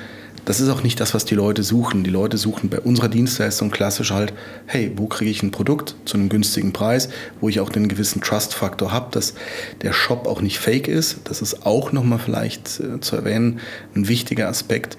[0.49, 2.05] das ist auch nicht das, was die Leute suchen.
[2.05, 4.33] Die Leute suchen bei unserer Dienstleistung klassisch halt,
[4.65, 7.11] hey, wo kriege ich ein Produkt zu einem günstigen Preis,
[7.43, 9.35] wo ich auch einen gewissen Trust-Faktor habe, dass
[9.83, 11.19] der Shop auch nicht fake ist.
[11.25, 13.61] Das ist auch nochmal vielleicht äh, zu erwähnen,
[13.95, 14.97] ein wichtiger Aspekt.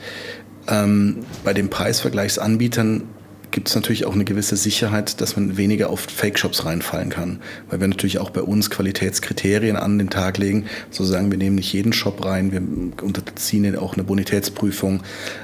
[0.68, 3.06] Ähm, bei den Preisvergleichsanbietern
[3.52, 7.40] gibt es natürlich auch eine gewisse Sicherheit, dass man weniger auf Fake-Shops reinfallen kann.
[7.70, 10.66] Weil wir natürlich auch bei uns Qualitätskriterien an den Tag legen.
[10.92, 12.62] So sagen wir nehmen nicht jeden Shop rein, wir
[13.04, 15.02] unterziehen auch eine Bonitätsprüfung.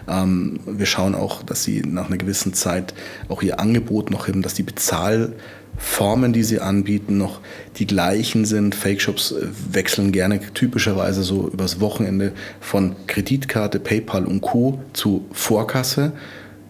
[0.08, 2.94] Ähm, wir schauen auch, dass sie nach einer gewissen Zeit
[3.28, 7.42] auch ihr Angebot noch haben, dass die Bezahlformen, die sie anbieten, noch
[7.78, 8.76] die gleichen sind.
[8.76, 14.80] Fake-Shops äh, wechseln gerne typischerweise so übers Wochenende von Kreditkarte, PayPal und Co.
[14.94, 16.14] zu Vorkasse.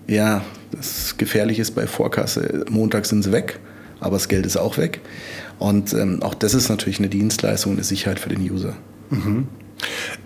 [0.07, 0.43] Ja,
[0.75, 3.59] das Gefährliche ist bei Vorkasse, Montag sind sie weg,
[3.99, 5.01] aber das Geld ist auch weg.
[5.59, 8.75] Und ähm, auch das ist natürlich eine Dienstleistung eine Sicherheit für den User.
[9.09, 9.47] Mhm.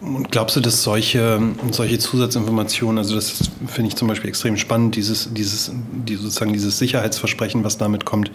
[0.01, 4.95] Und glaubst du, dass solche, solche Zusatzinformationen, also das finde ich zum Beispiel extrem spannend,
[4.95, 5.71] dieses, dieses,
[6.07, 8.31] die, sozusagen dieses Sicherheitsversprechen, was damit kommt,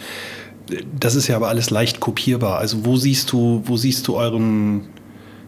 [0.98, 2.58] das ist ja aber alles leicht kopierbar.
[2.58, 4.82] Also wo siehst du, wo siehst du euren,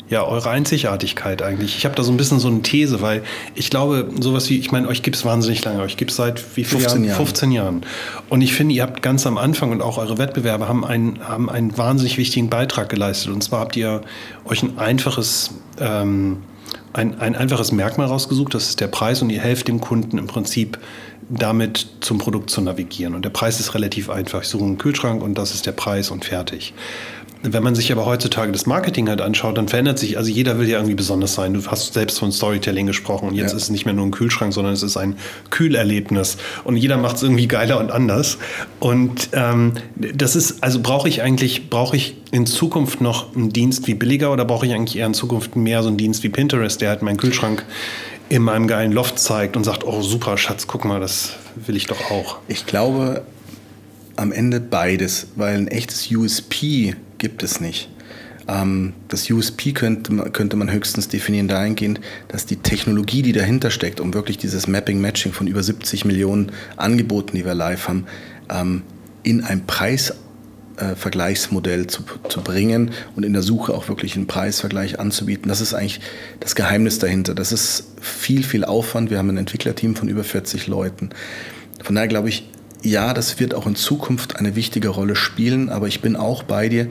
[0.09, 1.77] ja, eure Einzigartigkeit eigentlich.
[1.77, 3.23] Ich habe da so ein bisschen so eine These, weil
[3.55, 6.38] ich glaube, sowas wie, ich meine, euch gibt es wahnsinnig lange, euch gibt es seit
[6.57, 7.16] wie vielen 15 Jahren?
[7.16, 7.87] 15 Jahren.
[8.29, 11.51] Und ich finde, ihr habt ganz am Anfang und auch eure Wettbewerber haben einen, haben
[11.51, 13.33] einen wahnsinnig wichtigen Beitrag geleistet.
[13.33, 14.03] Und zwar habt ihr
[14.45, 16.38] euch ein einfaches ähm,
[16.92, 20.27] ein, ein einfaches Merkmal rausgesucht, das ist der Preis und ihr helft dem Kunden im
[20.27, 20.79] Prinzip
[21.29, 23.14] damit zum Produkt zu navigieren.
[23.14, 24.42] Und der Preis ist relativ einfach.
[24.42, 26.73] Ich suche einen Kühlschrank und das ist der Preis und fertig.
[27.42, 30.68] Wenn man sich aber heutzutage das Marketing halt anschaut, dann verändert sich, also jeder will
[30.68, 31.55] ja irgendwie besonders sein.
[31.55, 33.57] Du hast selbst von Storytelling gesprochen und jetzt ja.
[33.57, 35.16] ist es nicht mehr nur ein Kühlschrank, sondern es ist ein
[35.51, 38.38] Kühlerlebnis und jeder macht es irgendwie geiler und anders.
[38.81, 43.87] Und ähm, das ist, also brauche ich eigentlich, brauche ich in Zukunft noch einen Dienst
[43.87, 46.81] wie billiger oder brauche ich eigentlich eher in Zukunft mehr so einen Dienst wie Pinterest,
[46.81, 47.64] der halt meinen Kühlschrank
[48.29, 51.87] in meinem geilen Loft zeigt und sagt, oh super Schatz, guck mal, das will ich
[51.87, 52.38] doch auch.
[52.49, 53.22] Ich glaube
[54.16, 57.90] am Ende beides, weil ein echtes USP gibt es nicht.
[58.48, 64.00] Ähm, das USP könnte, könnte man höchstens definieren dahingehend, dass die Technologie, die dahinter steckt,
[64.00, 68.07] um wirklich dieses Mapping-Matching von über 70 Millionen Angeboten, die wir live haben,
[68.50, 68.83] ähm,
[69.22, 75.48] in ein Preisvergleichsmodell zu, zu bringen und in der Suche auch wirklich einen Preisvergleich anzubieten.
[75.48, 76.00] Das ist eigentlich
[76.38, 77.35] das Geheimnis dahinter.
[77.35, 79.11] Das ist viel, viel Aufwand.
[79.11, 81.11] Wir haben ein Entwicklerteam von über 40 Leuten.
[81.83, 82.48] Von daher glaube ich,
[82.83, 86.69] ja, das wird auch in Zukunft eine wichtige Rolle spielen, aber ich bin auch bei
[86.69, 86.89] dir,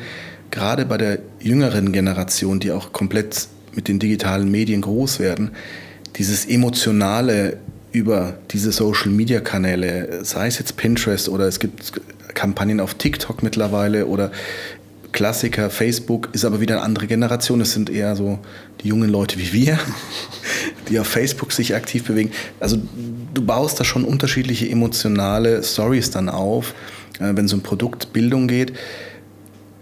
[0.51, 5.51] gerade bei der jüngeren Generation, die auch komplett mit den digitalen Medien groß werden,
[6.15, 7.57] dieses emotionale
[7.91, 11.93] über diese Social-Media-Kanäle, sei es jetzt Pinterest oder es gibt
[12.33, 14.31] Kampagnen auf TikTok mittlerweile oder
[15.15, 17.61] Klassiker, Facebook ist aber wieder eine andere Generation.
[17.61, 18.37] Es sind eher so
[18.81, 19.79] die jungen Leute wie wir,
[20.89, 22.31] die auf Facebook sich aktiv bewegen.
[22.59, 22.77] Also
[23.33, 26.75] du baust da schon unterschiedliche emotionale Stories dann auf,
[27.19, 28.73] äh, wenn so ein Produkt Bildung geht.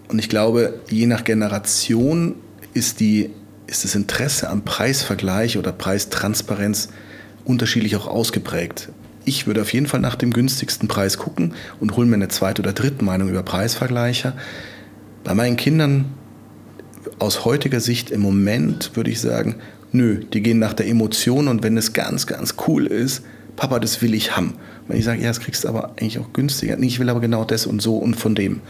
[0.08, 2.36] Und ich glaube, je nach Generation
[2.76, 3.32] ist, die,
[3.66, 6.90] ist das Interesse am Preisvergleich oder Preistransparenz
[7.44, 8.90] unterschiedlich auch ausgeprägt.
[9.26, 12.62] Ich würde auf jeden Fall nach dem günstigsten Preis gucken und hole mir eine zweite
[12.62, 14.34] oder dritte Meinung über Preisvergleiche.
[15.24, 16.06] Bei meinen Kindern
[17.20, 19.56] aus heutiger Sicht im Moment würde ich sagen,
[19.92, 23.24] nö, die gehen nach der Emotion und wenn es ganz, ganz cool ist,
[23.56, 24.56] Papa, das will ich haben.
[24.88, 26.76] Wenn ich sage, ja, das kriegst du aber eigentlich auch günstiger.
[26.76, 28.62] Nee, ich will aber genau das und so und von dem.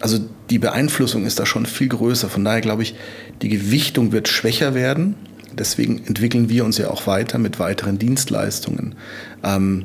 [0.00, 0.18] Also
[0.50, 2.28] die Beeinflussung ist da schon viel größer.
[2.28, 2.94] Von daher glaube ich,
[3.42, 5.14] die Gewichtung wird schwächer werden.
[5.52, 8.94] Deswegen entwickeln wir uns ja auch weiter mit weiteren Dienstleistungen.
[9.42, 9.84] Ähm,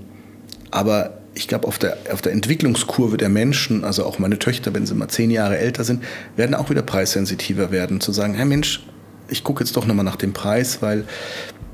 [0.69, 4.86] aber ich glaube, auf der, auf der Entwicklungskurve der Menschen, also auch meine Töchter, wenn
[4.86, 6.04] sie mal zehn Jahre älter sind,
[6.36, 8.02] werden auch wieder preissensitiver werden.
[8.02, 8.84] Zu sagen, Herr Mensch,
[9.30, 11.06] ich gucke jetzt doch nochmal nach dem Preis, weil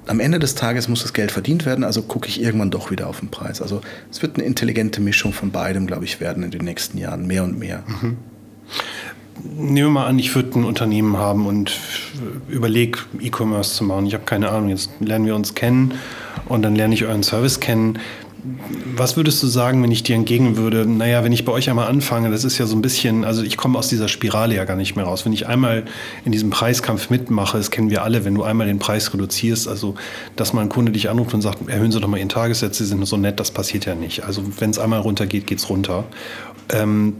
[0.05, 3.07] am Ende des Tages muss das Geld verdient werden, also gucke ich irgendwann doch wieder
[3.07, 3.61] auf den Preis.
[3.61, 7.27] Also es wird eine intelligente Mischung von beidem, glaube ich, werden in den nächsten Jahren,
[7.27, 7.83] mehr und mehr.
[7.87, 8.17] Mhm.
[9.43, 11.77] Nehmen wir mal an, ich würde ein Unternehmen haben und
[12.47, 14.05] überlege, E-Commerce zu machen.
[14.05, 15.93] Ich habe keine Ahnung, jetzt lernen wir uns kennen
[16.47, 17.99] und dann lerne ich euren Service kennen
[18.95, 20.85] was würdest du sagen, wenn ich dir entgegen würde?
[20.85, 23.57] Naja, wenn ich bei euch einmal anfange, das ist ja so ein bisschen, also ich
[23.57, 25.25] komme aus dieser Spirale ja gar nicht mehr raus.
[25.25, 25.85] Wenn ich einmal
[26.23, 29.95] in diesem Preiskampf mitmache, das kennen wir alle, wenn du einmal den Preis reduzierst, also
[30.35, 32.85] dass mal ein Kunde dich anruft und sagt, erhöhen Sie doch mal Ihren Tagessatz, Sie
[32.85, 34.23] sind so nett, das passiert ja nicht.
[34.23, 36.05] Also wenn es einmal runtergeht, geht es runter.
[36.69, 37.15] Ähm,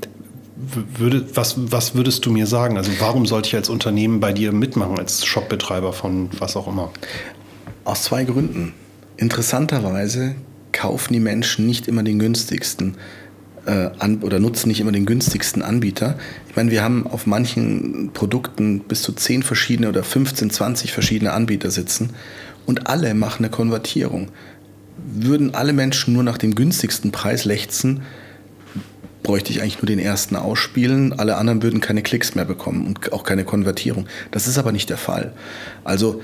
[0.56, 2.78] würde, was, was würdest du mir sagen?
[2.78, 6.92] Also warum sollte ich als Unternehmen bei dir mitmachen, als Shopbetreiber von was auch immer?
[7.86, 8.74] Aus zwei Gründen.
[9.18, 10.36] Interessanterweise
[10.72, 12.96] kaufen die Menschen nicht immer den günstigsten
[13.66, 16.18] äh, an, oder nutzen nicht immer den günstigsten Anbieter.
[16.50, 21.34] Ich meine, wir haben auf manchen Produkten bis zu 10 verschiedene oder 15, 20 verschiedene
[21.34, 22.12] Anbieter sitzen
[22.66, 24.30] und alle machen eine Konvertierung.
[24.98, 28.02] Würden alle Menschen nur nach dem günstigsten Preis lechzen,
[29.24, 31.14] bräuchte ich eigentlich nur den ersten ausspielen.
[31.14, 34.08] Alle anderen würden keine Klicks mehr bekommen und auch keine Konvertierung.
[34.32, 35.34] Das ist aber nicht der Fall.
[35.84, 36.22] Also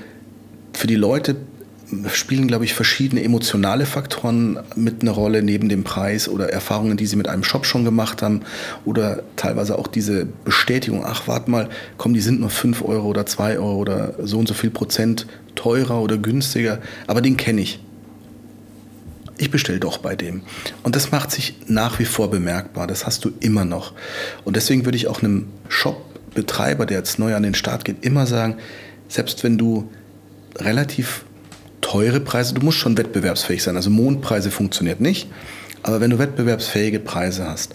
[0.72, 1.36] für die Leute
[2.12, 7.06] spielen, glaube ich, verschiedene emotionale Faktoren mit einer Rolle neben dem Preis oder Erfahrungen, die
[7.06, 8.42] sie mit einem Shop schon gemacht haben
[8.84, 13.26] oder teilweise auch diese Bestätigung, ach, warte mal, komm, die sind nur 5 Euro oder
[13.26, 17.80] 2 Euro oder so und so viel Prozent teurer oder günstiger, aber den kenne ich.
[19.36, 20.42] Ich bestelle doch bei dem.
[20.84, 22.86] Und das macht sich nach wie vor bemerkbar.
[22.86, 23.92] Das hast du immer noch.
[24.44, 28.26] Und deswegen würde ich auch einem Shop-Betreiber, der jetzt neu an den Start geht, immer
[28.26, 28.58] sagen,
[29.08, 29.90] selbst wenn du
[30.56, 31.24] relativ
[31.84, 33.76] teure Preise, du musst schon wettbewerbsfähig sein.
[33.76, 35.28] Also Mondpreise funktioniert nicht.
[35.82, 37.74] Aber wenn du wettbewerbsfähige Preise hast,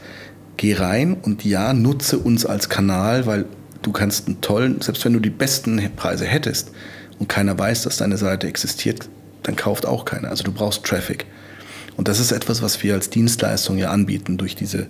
[0.57, 3.45] geh rein und ja, nutze uns als Kanal, weil
[3.83, 6.71] du kannst einen tollen, selbst wenn du die besten Preise hättest
[7.19, 9.07] und keiner weiß, dass deine Seite existiert,
[9.43, 10.29] dann kauft auch keiner.
[10.29, 11.25] Also du brauchst Traffic.
[11.95, 14.87] Und das ist etwas, was wir als Dienstleistung ja anbieten durch diese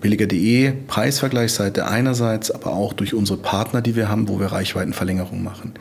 [0.00, 5.74] billiger.de Preisvergleichsseite einerseits, aber auch durch unsere Partner, die wir haben, wo wir Reichweitenverlängerung machen.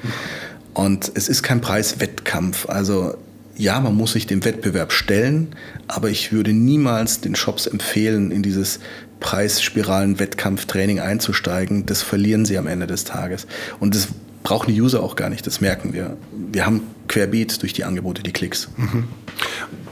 [0.75, 2.69] Und es ist kein Preiswettkampf.
[2.69, 3.15] Also
[3.57, 5.55] ja, man muss sich dem Wettbewerb stellen,
[5.87, 8.79] aber ich würde niemals den Shops empfehlen, in dieses
[9.21, 11.85] Preisspiralen-Wettkampf-Training einzusteigen.
[11.85, 13.47] Das verlieren sie am Ende des Tages.
[13.79, 14.09] Und das
[14.43, 16.17] brauchen die User auch gar nicht, das merken wir.
[16.51, 18.69] Wir haben querbeet durch die Angebote die Klicks.
[18.75, 19.05] Mhm.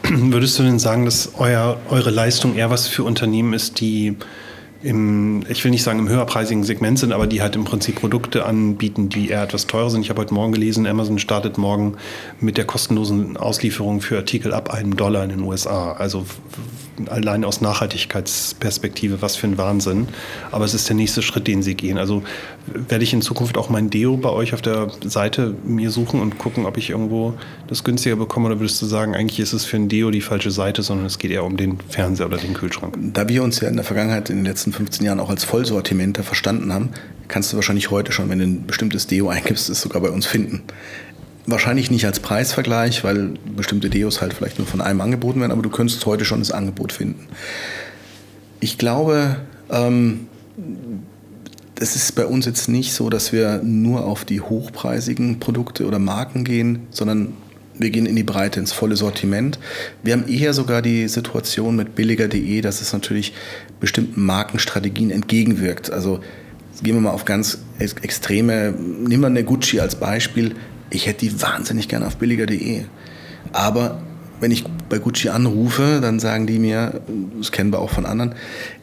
[0.33, 4.17] Würdest du denn sagen, dass euer, eure Leistung eher was für Unternehmen ist, die
[4.83, 8.45] im, ich will nicht sagen im höherpreisigen Segment sind, aber die halt im Prinzip Produkte
[8.45, 10.01] anbieten, die eher etwas teurer sind.
[10.01, 11.95] Ich habe heute Morgen gelesen, Amazon startet morgen
[12.41, 15.93] mit der kostenlosen Auslieferung für Artikel ab einem Dollar in den USA.
[15.93, 16.25] Also
[17.09, 20.07] allein aus Nachhaltigkeitsperspektive, was für ein Wahnsinn.
[20.51, 21.97] Aber es ist der nächste Schritt, den sie gehen.
[21.97, 22.23] Also
[22.67, 26.37] werde ich in Zukunft auch mein Deo bei euch auf der Seite mir suchen und
[26.37, 27.33] gucken, ob ich irgendwo
[27.67, 28.47] das günstiger bekomme?
[28.47, 31.19] Oder würdest du sagen, eigentlich ist es für ein Deo die falsche Seite, sondern es
[31.19, 32.97] geht eher um den Fernseher oder den Kühlschrank?
[33.13, 36.23] Da wir uns ja in der Vergangenheit in den letzten 15 Jahren auch als Vollsortimenter
[36.23, 36.89] verstanden haben,
[37.27, 40.25] kannst du wahrscheinlich heute schon, wenn du ein bestimmtes Deo eingibst, es sogar bei uns
[40.25, 40.63] finden.
[41.45, 45.61] Wahrscheinlich nicht als Preisvergleich, weil bestimmte Deos halt vielleicht nur von einem angeboten werden, aber
[45.61, 47.27] du könntest heute schon das Angebot finden.
[48.61, 49.37] Ich glaube,
[49.69, 50.27] ähm,
[51.79, 55.99] es ist bei uns jetzt nicht so, dass wir nur auf die hochpreisigen Produkte oder
[55.99, 57.33] Marken gehen, sondern
[57.77, 59.59] wir gehen in die Breite, ins volle Sortiment.
[60.03, 63.33] Wir haben eher sogar die Situation mit billiger.de, dass es natürlich
[63.79, 65.91] bestimmten Markenstrategien entgegenwirkt.
[65.91, 66.19] Also
[66.83, 70.55] gehen wir mal auf ganz extreme, nehmen wir eine Gucci als Beispiel.
[70.93, 72.83] Ich hätte die wahnsinnig gerne auf billiger.de.
[73.51, 74.01] Aber
[74.39, 77.01] wenn ich bei Gucci anrufe, dann sagen die mir,
[77.37, 78.35] das kennen wir auch von anderen,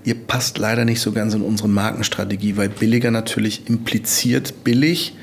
[0.05, 5.17] ihr passt leider nicht so ganz in unsere Markenstrategie, weil billiger natürlich impliziert billig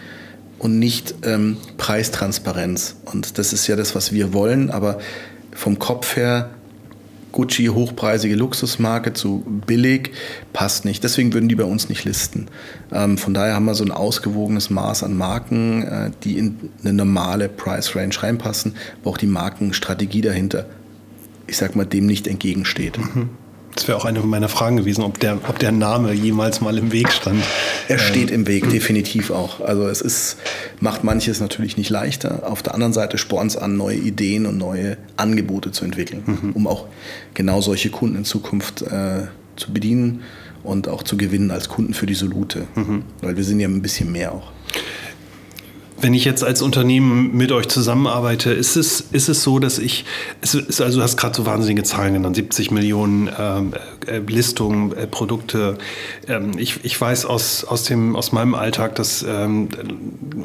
[0.59, 2.97] und nicht ähm, Preistransparenz.
[3.05, 4.99] Und das ist ja das, was wir wollen, aber
[5.53, 6.51] vom Kopf her
[7.31, 10.11] Gucci hochpreisige Luxusmarke zu billig
[10.53, 11.03] passt nicht.
[11.03, 12.47] Deswegen würden die bei uns nicht listen.
[12.91, 16.93] Ähm, von daher haben wir so ein ausgewogenes Maß an Marken, äh, die in eine
[16.93, 20.65] normale Price Range reinpassen, wo auch die Markenstrategie dahinter,
[21.47, 22.97] ich sag mal, dem nicht entgegensteht.
[22.97, 23.29] Mhm.
[23.77, 26.91] Das wäre auch eine meiner Fragen gewesen, ob der, ob der Name jemals mal im
[26.91, 27.43] Weg stand.
[27.87, 29.61] Er steht im Weg, definitiv auch.
[29.61, 30.37] Also es ist,
[30.79, 32.49] macht manches natürlich nicht leichter.
[32.49, 36.51] Auf der anderen Seite spornt es an, neue Ideen und neue Angebote zu entwickeln, mhm.
[36.53, 36.85] um auch
[37.33, 40.21] genau solche Kunden in Zukunft äh, zu bedienen
[40.63, 42.67] und auch zu gewinnen als Kunden für die Solute.
[42.75, 43.03] Mhm.
[43.21, 44.51] Weil wir sind ja ein bisschen mehr auch.
[45.99, 50.05] Wenn ich jetzt als Unternehmen mit euch zusammenarbeite, ist es, ist es so, dass ich,
[50.41, 53.77] ist, also du hast gerade so wahnsinnige Zahlen genannt, 70 Millionen ähm, äh,
[54.27, 55.77] Listungen, äh, Produkte.
[56.27, 59.69] Ähm, ich, ich weiß aus, aus, dem, aus meinem Alltag, dass ähm,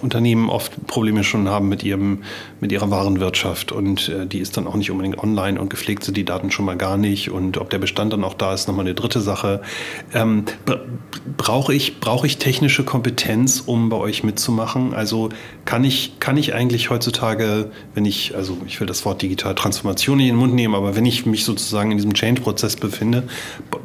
[0.01, 2.22] Unternehmen oft Probleme schon haben mit, ihrem,
[2.61, 6.16] mit ihrer Warenwirtschaft und äh, die ist dann auch nicht unbedingt online und gepflegt sind
[6.16, 8.87] die Daten schon mal gar nicht und ob der Bestand dann auch da ist, nochmal
[8.87, 9.62] eine dritte Sache.
[10.14, 10.44] Ähm,
[11.37, 14.94] brauche ich, brauche ich technische Kompetenz, um bei euch mitzumachen?
[14.94, 15.31] Also
[15.64, 20.20] kann ich, kann ich eigentlich heutzutage, wenn ich, also ich will das Wort digitale Transformation
[20.20, 23.25] in den Mund nehmen, aber wenn ich mich sozusagen in diesem Change-Prozess befinde,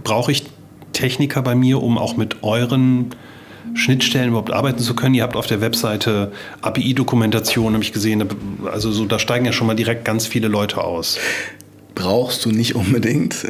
[0.04, 0.46] brauche ich
[0.94, 3.12] Techniker bei mir, um auch mit euren
[3.74, 5.14] Schnittstellen überhaupt arbeiten zu können.
[5.16, 8.28] Ihr habt auf der Webseite API-Dokumentation, habe ich gesehen,
[8.66, 11.20] also so, da steigen ja schon mal direkt ganz viele Leute aus.
[11.94, 13.46] Brauchst du nicht unbedingt.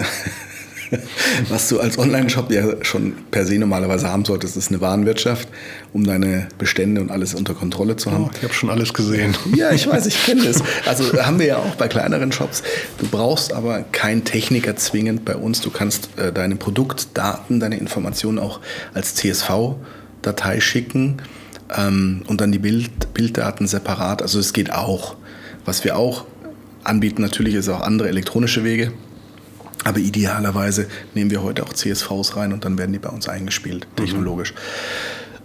[1.50, 5.48] Was du als Online-Shop ja schon per se normalerweise haben solltest, ist eine Warenwirtschaft,
[5.94, 8.26] um deine Bestände und alles unter Kontrolle zu haben.
[8.26, 9.36] Oh, ich habe schon alles gesehen.
[9.56, 10.62] Ja, ich weiß, ich kenne das.
[10.86, 12.64] Also haben wir ja auch bei kleineren Shops.
[13.00, 15.62] Du brauchst aber keinen Techniker zwingend bei uns.
[15.62, 18.60] Du kannst äh, deine Produktdaten, deine Informationen auch
[18.94, 21.18] als CSV-Datei schicken
[21.76, 24.22] ähm, und dann die Bild, Bilddaten separat.
[24.22, 25.16] Also es geht auch.
[25.66, 26.26] Was wir auch
[26.84, 28.94] anbieten, natürlich ist auch andere elektronische Wege.
[29.88, 33.88] Aber idealerweise nehmen wir heute auch CSVs rein und dann werden die bei uns eingespielt,
[33.90, 33.96] mhm.
[33.96, 34.52] technologisch.
[34.52, 34.58] Mhm.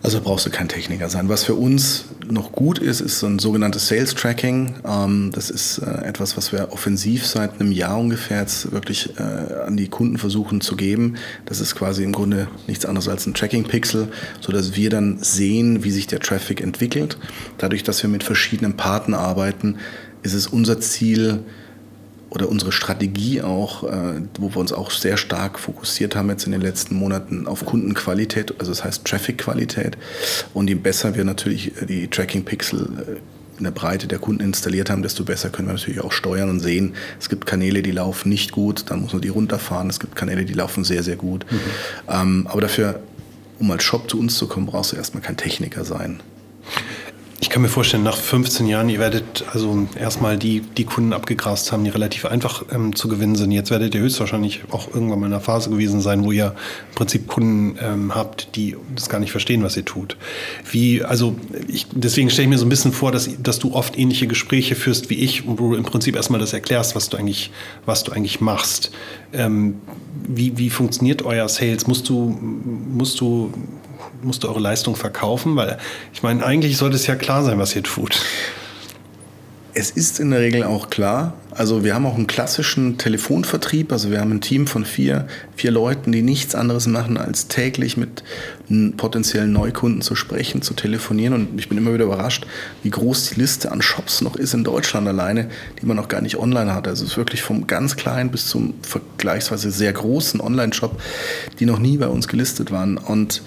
[0.02, 1.28] Also brauchst du kein Techniker sein.
[1.28, 4.74] Was für uns noch gut ist, ist so ein sogenanntes Sales Tracking.
[4.84, 9.22] Ähm, das ist äh, etwas, was wir offensiv seit einem Jahr ungefähr jetzt wirklich äh,
[9.22, 11.18] an die Kunden versuchen zu geben.
[11.44, 14.08] Das ist quasi im Grunde nichts anderes als ein Tracking Pixel,
[14.40, 17.16] sodass wir dann sehen, wie sich der Traffic entwickelt.
[17.58, 19.76] Dadurch, dass wir mit verschiedenen Partnern arbeiten,
[20.24, 21.44] ist es unser Ziel,
[22.34, 26.52] oder unsere Strategie auch, äh, wo wir uns auch sehr stark fokussiert haben jetzt in
[26.52, 29.98] den letzten Monaten auf Kundenqualität, also das heißt Traffic-Qualität.
[30.54, 35.02] Und je besser wir natürlich die Tracking-Pixel äh, in der Breite der Kunden installiert haben,
[35.02, 38.50] desto besser können wir natürlich auch steuern und sehen, es gibt Kanäle, die laufen nicht
[38.50, 39.90] gut, dann muss man die runterfahren.
[39.90, 41.44] Es gibt Kanäle, die laufen sehr, sehr gut.
[41.50, 41.58] Mhm.
[42.08, 43.00] Ähm, aber dafür,
[43.58, 46.20] um als Shop zu uns zu kommen, brauchst du erstmal kein Techniker sein.
[47.42, 51.72] Ich kann mir vorstellen, nach 15 Jahren, ihr werdet also erstmal die, die Kunden abgegrast
[51.72, 53.50] haben, die relativ einfach ähm, zu gewinnen sind.
[53.50, 56.54] Jetzt werdet ihr höchstwahrscheinlich auch irgendwann mal in einer Phase gewesen sein, wo ihr
[56.90, 60.16] im Prinzip Kunden ähm, habt, die das gar nicht verstehen, was ihr tut.
[60.70, 61.34] Wie, also
[61.66, 64.76] ich, deswegen stelle ich mir so ein bisschen vor, dass, dass du oft ähnliche Gespräche
[64.76, 67.50] führst wie ich, wo du im Prinzip erstmal das erklärst, was du eigentlich,
[67.86, 68.92] was du eigentlich machst.
[69.32, 69.80] Ähm,
[70.28, 71.88] wie, wie funktioniert euer Sales?
[71.88, 73.52] Musst du, musst du
[74.22, 75.56] musst du eure Leistung verkaufen?
[75.56, 75.78] Weil
[76.12, 78.22] ich meine, eigentlich sollte es ja klar sein, was ihr tut.
[79.74, 81.32] Es ist in der Regel auch klar.
[81.50, 83.90] Also wir haben auch einen klassischen Telefonvertrieb.
[83.90, 87.96] Also wir haben ein Team von vier, vier Leuten, die nichts anderes machen, als täglich
[87.96, 88.22] mit
[88.98, 91.32] potenziellen Neukunden zu sprechen, zu telefonieren.
[91.32, 92.46] Und ich bin immer wieder überrascht,
[92.82, 95.48] wie groß die Liste an Shops noch ist in Deutschland alleine,
[95.80, 96.86] die man noch gar nicht online hat.
[96.86, 101.00] Also es ist wirklich vom ganz kleinen bis zum vergleichsweise sehr großen Online-Shop,
[101.60, 102.98] die noch nie bei uns gelistet waren.
[102.98, 103.40] Und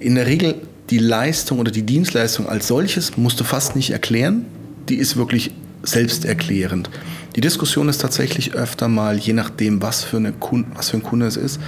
[0.00, 0.56] in der Regel
[0.90, 4.46] die Leistung oder die Dienstleistung als solches musst du fast nicht erklären
[4.90, 6.90] die ist wirklich selbsterklärend.
[7.36, 11.02] Die Diskussion ist tatsächlich öfter mal, je nachdem, was für, eine Kunde, was für ein
[11.02, 11.60] Kunde es ist,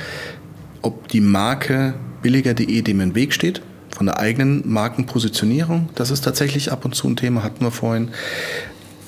[0.83, 3.63] ob die Marke billiger.de dem im Weg steht,
[3.97, 5.89] von der eigenen Markenpositionierung.
[5.95, 8.09] Das ist tatsächlich ab und zu ein Thema, hatten wir vorhin.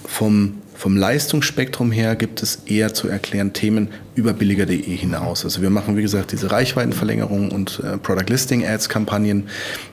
[0.06, 5.44] Vom vom Leistungsspektrum her gibt es eher zu erklären Themen über billiger.de hinaus.
[5.44, 9.48] Also wir machen, wie gesagt, diese Reichweitenverlängerung und äh, Product Listing Ads Kampagnen.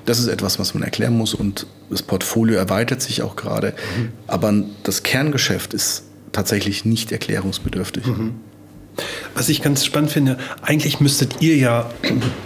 [0.06, 3.74] Das ist etwas, was man erklären muss und das Portfolio erweitert sich auch gerade.
[3.98, 4.10] Mhm.
[4.28, 4.54] Aber
[4.84, 8.08] das Kerngeschäft ist tatsächlich nicht erklärungsbedürftig.
[8.08, 8.36] Mhm.
[9.36, 11.90] Was ich ganz spannend finde, eigentlich müsstet ihr ja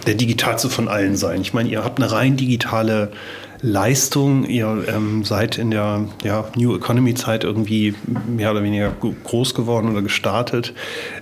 [0.05, 1.41] der Digitalste von allen sein.
[1.41, 3.11] Ich meine, ihr habt eine rein digitale
[3.65, 4.45] Leistung.
[4.45, 7.95] Ihr ähm, seid in der ja, New Economy Zeit irgendwie
[8.27, 8.93] mehr oder weniger
[9.23, 10.73] groß geworden oder gestartet.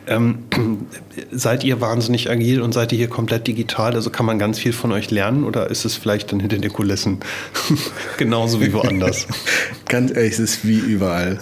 [0.08, 0.40] Ähm,
[1.32, 3.94] seid ihr wahnsinnig agil und seid ihr hier komplett digital?
[3.94, 6.74] Also kann man ganz viel von euch lernen oder ist es vielleicht dann hinter den
[6.74, 7.20] Kulissen
[8.18, 9.26] genauso wie woanders?
[9.88, 11.40] ganz ehrlich, es ist wie überall.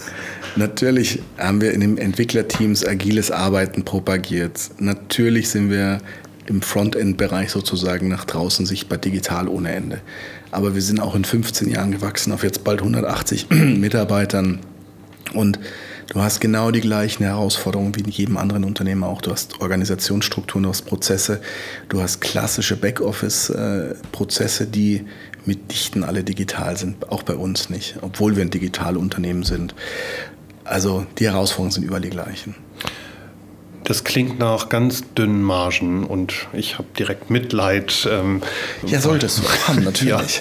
[0.54, 4.70] Natürlich haben wir in den Entwicklerteams agiles Arbeiten propagiert.
[4.78, 5.98] Natürlich sind wir
[6.46, 10.00] im Frontend-Bereich sozusagen nach draußen sichtbar digital ohne Ende.
[10.52, 14.60] Aber wir sind auch in 15 Jahren gewachsen auf jetzt bald 180 Mitarbeitern.
[15.32, 15.58] Und
[16.10, 19.22] du hast genau die gleichen Herausforderungen wie in jedem anderen Unternehmen auch.
[19.22, 21.40] Du hast Organisationsstrukturen, du hast Prozesse,
[21.88, 25.06] du hast klassische Backoffice-Prozesse, die
[25.46, 29.74] mitnichten alle digital sind, auch bei uns nicht, obwohl wir ein digitales Unternehmen sind.
[30.64, 32.54] Also die Herausforderungen sind überall die gleichen.
[33.84, 38.08] Das klingt nach ganz dünnen Margen und ich habe direkt Mitleid.
[38.10, 38.40] Ähm,
[38.86, 40.40] ja, solltest du haben, natürlich.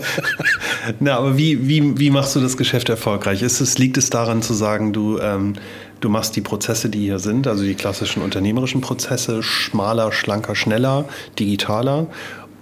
[1.00, 3.42] Na, aber wie, wie, wie machst du das Geschäft erfolgreich?
[3.42, 5.54] Ist es, liegt es daran zu sagen, du, ähm,
[6.00, 11.04] du machst die Prozesse, die hier sind, also die klassischen unternehmerischen Prozesse, schmaler, schlanker, schneller,
[11.38, 12.06] digitaler?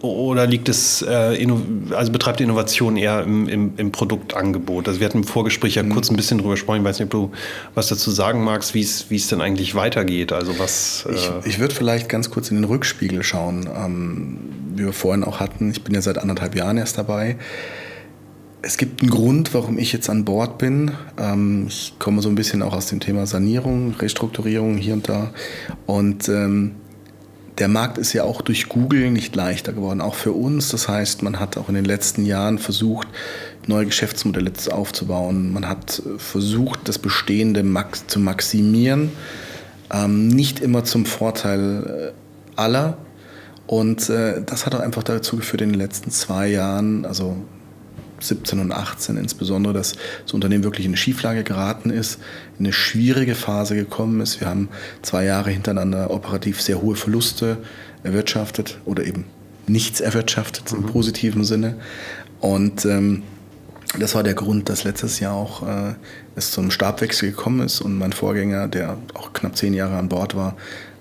[0.01, 1.47] Oder liegt es, äh,
[1.91, 4.87] also betreibt Innovation eher im, im, im, Produktangebot?
[4.87, 5.91] Also wir hatten im Vorgespräch ja mhm.
[5.91, 6.79] kurz ein bisschen drüber gesprochen.
[6.79, 7.33] Ich weiß nicht, ob du
[7.75, 10.33] was dazu sagen magst, wie es, wie es denn eigentlich weitergeht.
[10.33, 11.05] Also was.
[11.09, 14.39] Äh ich, ich würde vielleicht ganz kurz in den Rückspiegel schauen, ähm,
[14.75, 15.73] wie wir vorhin auch hatten.
[15.73, 17.37] Ich bin ja seit anderthalb Jahren erst dabei.
[18.63, 20.93] Es gibt einen Grund, warum ich jetzt an Bord bin.
[21.19, 25.31] Ähm, ich komme so ein bisschen auch aus dem Thema Sanierung, Restrukturierung hier und da.
[25.87, 26.77] Und ähm,
[27.59, 30.69] der Markt ist ja auch durch Google nicht leichter geworden, auch für uns.
[30.69, 33.09] Das heißt, man hat auch in den letzten Jahren versucht,
[33.67, 35.53] neue Geschäftsmodelle aufzubauen.
[35.53, 37.65] Man hat äh, versucht, das Bestehende
[38.07, 39.11] zu maximieren,
[39.93, 42.99] ähm, nicht immer zum Vorteil äh, aller.
[43.67, 47.37] Und äh, das hat auch einfach dazu geführt, in den letzten zwei Jahren, also
[48.21, 49.95] 17 und 18 insbesondere, dass
[50.25, 52.19] das Unternehmen wirklich in eine Schieflage geraten ist,
[52.59, 54.41] in eine schwierige Phase gekommen ist.
[54.41, 54.69] Wir haben
[55.03, 57.59] zwei Jahre hintereinander operativ sehr hohe Verluste
[58.03, 59.25] erwirtschaftet oder eben
[59.67, 60.79] nichts erwirtschaftet mhm.
[60.79, 61.77] im positiven Sinne.
[62.41, 63.23] Und ähm,
[63.99, 65.95] das war der Grund, dass letztes Jahr auch äh,
[66.37, 70.35] es zum Stabwechsel gekommen ist und mein Vorgänger, der auch knapp zehn Jahre an Bord
[70.35, 70.57] war,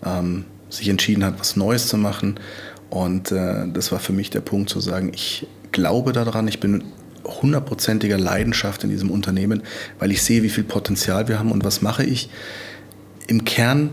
[0.05, 2.39] ähm, sich entschieden hat, was Neues zu machen.
[2.89, 6.85] Und äh, das war für mich der Punkt zu sagen, ich glaube daran, ich bin
[7.27, 9.63] hundertprozentiger Leidenschaft in diesem Unternehmen,
[9.99, 12.29] weil ich sehe, wie viel Potenzial wir haben und was mache ich.
[13.27, 13.91] Im Kern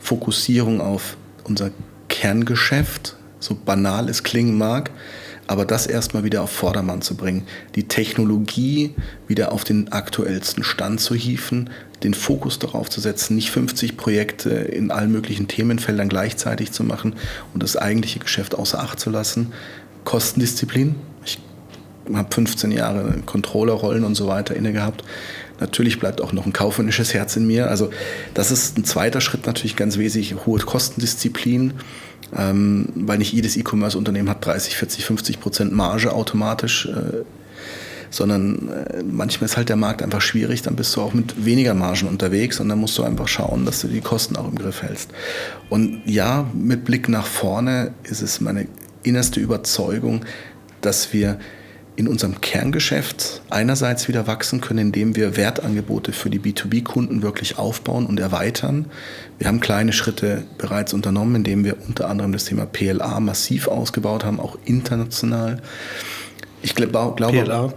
[0.00, 1.70] Fokussierung auf unser
[2.08, 4.90] Kerngeschäft, so banal es klingen mag,
[5.48, 8.94] aber das erstmal wieder auf Vordermann zu bringen, die Technologie
[9.28, 11.70] wieder auf den aktuellsten Stand zu hieven,
[12.02, 17.14] den Fokus darauf zu setzen, nicht 50 Projekte in allen möglichen Themenfeldern gleichzeitig zu machen
[17.54, 19.52] und das eigentliche Geschäft außer Acht zu lassen.
[20.04, 20.96] Kostendisziplin,
[22.14, 25.04] habe 15 Jahre Controllerrollen und so weiter inne gehabt.
[25.60, 27.70] Natürlich bleibt auch noch ein kaufmännisches Herz in mir.
[27.70, 27.90] Also
[28.34, 31.74] das ist ein zweiter Schritt natürlich ganz wesentlich, hohe Kostendisziplin,
[32.36, 37.24] ähm, weil nicht jedes E-Commerce-Unternehmen hat 30, 40, 50 Prozent Marge automatisch, äh,
[38.10, 41.74] sondern äh, manchmal ist halt der Markt einfach schwierig, dann bist du auch mit weniger
[41.74, 44.82] Margen unterwegs und dann musst du einfach schauen, dass du die Kosten auch im Griff
[44.82, 45.10] hältst.
[45.70, 48.68] Und ja, mit Blick nach vorne ist es meine
[49.02, 50.24] innerste Überzeugung,
[50.80, 51.38] dass wir
[51.96, 58.06] in unserem Kerngeschäft einerseits wieder wachsen können, indem wir Wertangebote für die B2B-Kunden wirklich aufbauen
[58.06, 58.86] und erweitern.
[59.38, 64.24] Wir haben kleine Schritte bereits unternommen, indem wir unter anderem das Thema PLA massiv ausgebaut
[64.24, 65.62] haben, auch international.
[66.62, 67.72] Ich glaube, PLA.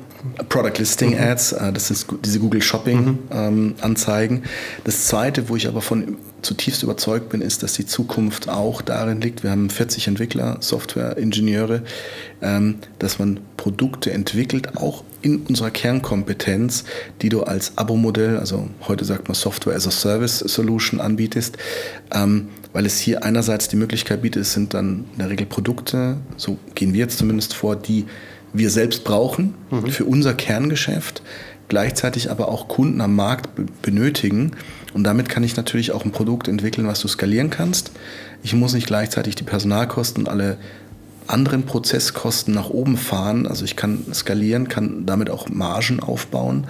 [0.49, 1.22] Product Listing mhm.
[1.22, 3.20] Ads, äh, das sind diese Google Shopping mhm.
[3.32, 4.43] ähm, Anzeigen.
[4.84, 9.22] Das zweite, wo ich aber von zutiefst überzeugt bin, ist, dass die Zukunft auch darin
[9.22, 9.43] liegt.
[9.43, 11.84] Wir haben 40 Entwickler, Software-Ingenieure,
[12.41, 16.86] ähm, dass man Produkte entwickelt, auch in unserer Kernkompetenz,
[17.22, 21.57] die du als Abo-Modell, also heute sagt man Software as a Service Solution anbietest,
[22.13, 26.17] ähm, weil es hier einerseits die Möglichkeit bietet, es sind dann in der Regel Produkte,
[26.38, 28.05] so gehen wir jetzt zumindest vor, die
[28.54, 29.88] wir selbst brauchen mhm.
[29.89, 31.22] für unser Kerngeschäft,
[31.68, 33.50] gleichzeitig aber auch Kunden am Markt
[33.82, 34.52] benötigen.
[34.93, 37.91] Und damit kann ich natürlich auch ein Produkt entwickeln, was du skalieren kannst.
[38.41, 40.58] Ich muss nicht gleichzeitig die Personalkosten und alle
[41.28, 43.45] anderen Prozesskosten nach oben fahren.
[43.45, 46.66] Also ich kann skalieren, kann damit auch Margen aufbauen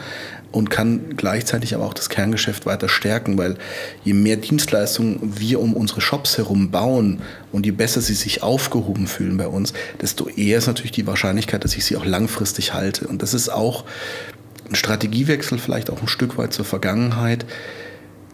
[0.51, 3.57] und kann gleichzeitig aber auch das Kerngeschäft weiter stärken, weil
[4.03, 7.21] je mehr Dienstleistungen wir um unsere Shops herum bauen
[7.51, 11.63] und je besser sie sich aufgehoben fühlen bei uns, desto eher ist natürlich die Wahrscheinlichkeit,
[11.63, 13.07] dass ich sie auch langfristig halte.
[13.07, 13.85] Und das ist auch
[14.67, 17.45] ein Strategiewechsel, vielleicht auch ein Stück weit zur Vergangenheit,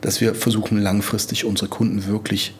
[0.01, 2.55] dass wir versuchen langfristig unsere Kunden wirklich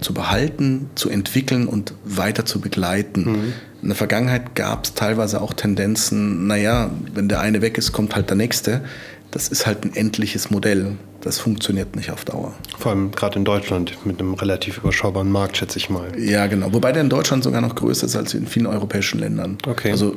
[0.00, 3.24] zu behalten, zu entwickeln und weiter zu begleiten.
[3.24, 3.52] Mhm.
[3.82, 8.14] In der Vergangenheit gab es teilweise auch Tendenzen, naja, wenn der eine weg ist, kommt
[8.14, 8.82] halt der nächste.
[9.30, 10.96] Das ist halt ein endliches Modell.
[11.20, 12.54] Das funktioniert nicht auf Dauer.
[12.78, 16.08] Vor allem gerade in Deutschland mit einem relativ überschaubaren Markt, schätze ich mal.
[16.18, 16.72] Ja, genau.
[16.72, 19.58] Wobei der in Deutschland sogar noch größer ist als in vielen europäischen Ländern.
[19.66, 19.92] Okay.
[19.92, 20.16] Also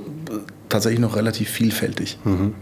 [0.69, 2.17] tatsächlich noch relativ vielfältig.
[2.23, 2.55] Mhm.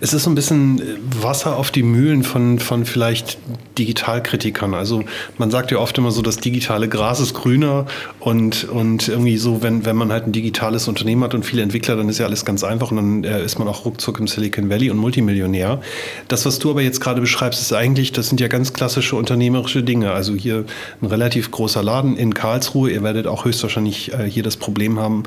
[0.00, 0.82] Es ist so ein bisschen
[1.20, 3.38] Wasser auf die Mühlen von, von vielleicht
[3.78, 4.74] Digitalkritikern.
[4.74, 5.04] Also
[5.38, 7.86] man sagt ja oft immer so, das digitale Gras ist grüner
[8.20, 11.96] und, und irgendwie so, wenn, wenn man halt ein digitales Unternehmen hat und viele Entwickler,
[11.96, 14.70] dann ist ja alles ganz einfach und dann äh, ist man auch ruckzuck im Silicon
[14.70, 15.80] Valley und Multimillionär.
[16.28, 19.82] Das, was du aber jetzt gerade beschreibst, ist eigentlich, das sind ja ganz klassische unternehmerische
[19.82, 20.12] Dinge.
[20.12, 20.64] Also hier
[21.00, 22.90] ein relativ großer Laden in Karlsruhe.
[22.90, 25.24] Ihr werdet auch höchstwahrscheinlich äh, hier das Problem haben,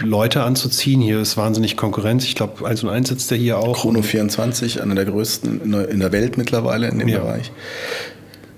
[0.00, 1.00] Leute anzuziehen.
[1.00, 2.24] Hier ist wahnsinnig Konkurrenz.
[2.24, 3.67] Ich glaube, 1 und 1 sitzt ja hier auch.
[3.72, 7.20] Chrono 24, einer der größten in der Welt mittlerweile in dem ja.
[7.20, 7.52] Bereich.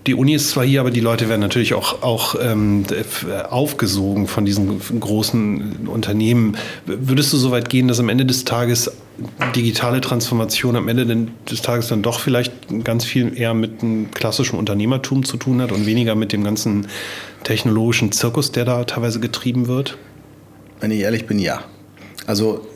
[0.07, 2.85] Die Uni ist zwar hier, aber die Leute werden natürlich auch, auch ähm,
[3.51, 6.57] aufgesogen von diesen großen Unternehmen.
[6.87, 8.91] Würdest du so weit gehen, dass am Ende des Tages
[9.55, 12.53] digitale Transformation am Ende des Tages dann doch vielleicht
[12.83, 16.87] ganz viel eher mit einem klassischen Unternehmertum zu tun hat und weniger mit dem ganzen
[17.45, 19.99] technologischen Zirkus, der da teilweise getrieben wird?
[20.81, 21.63] Wenn ich ehrlich bin, ja.
[22.27, 22.67] Also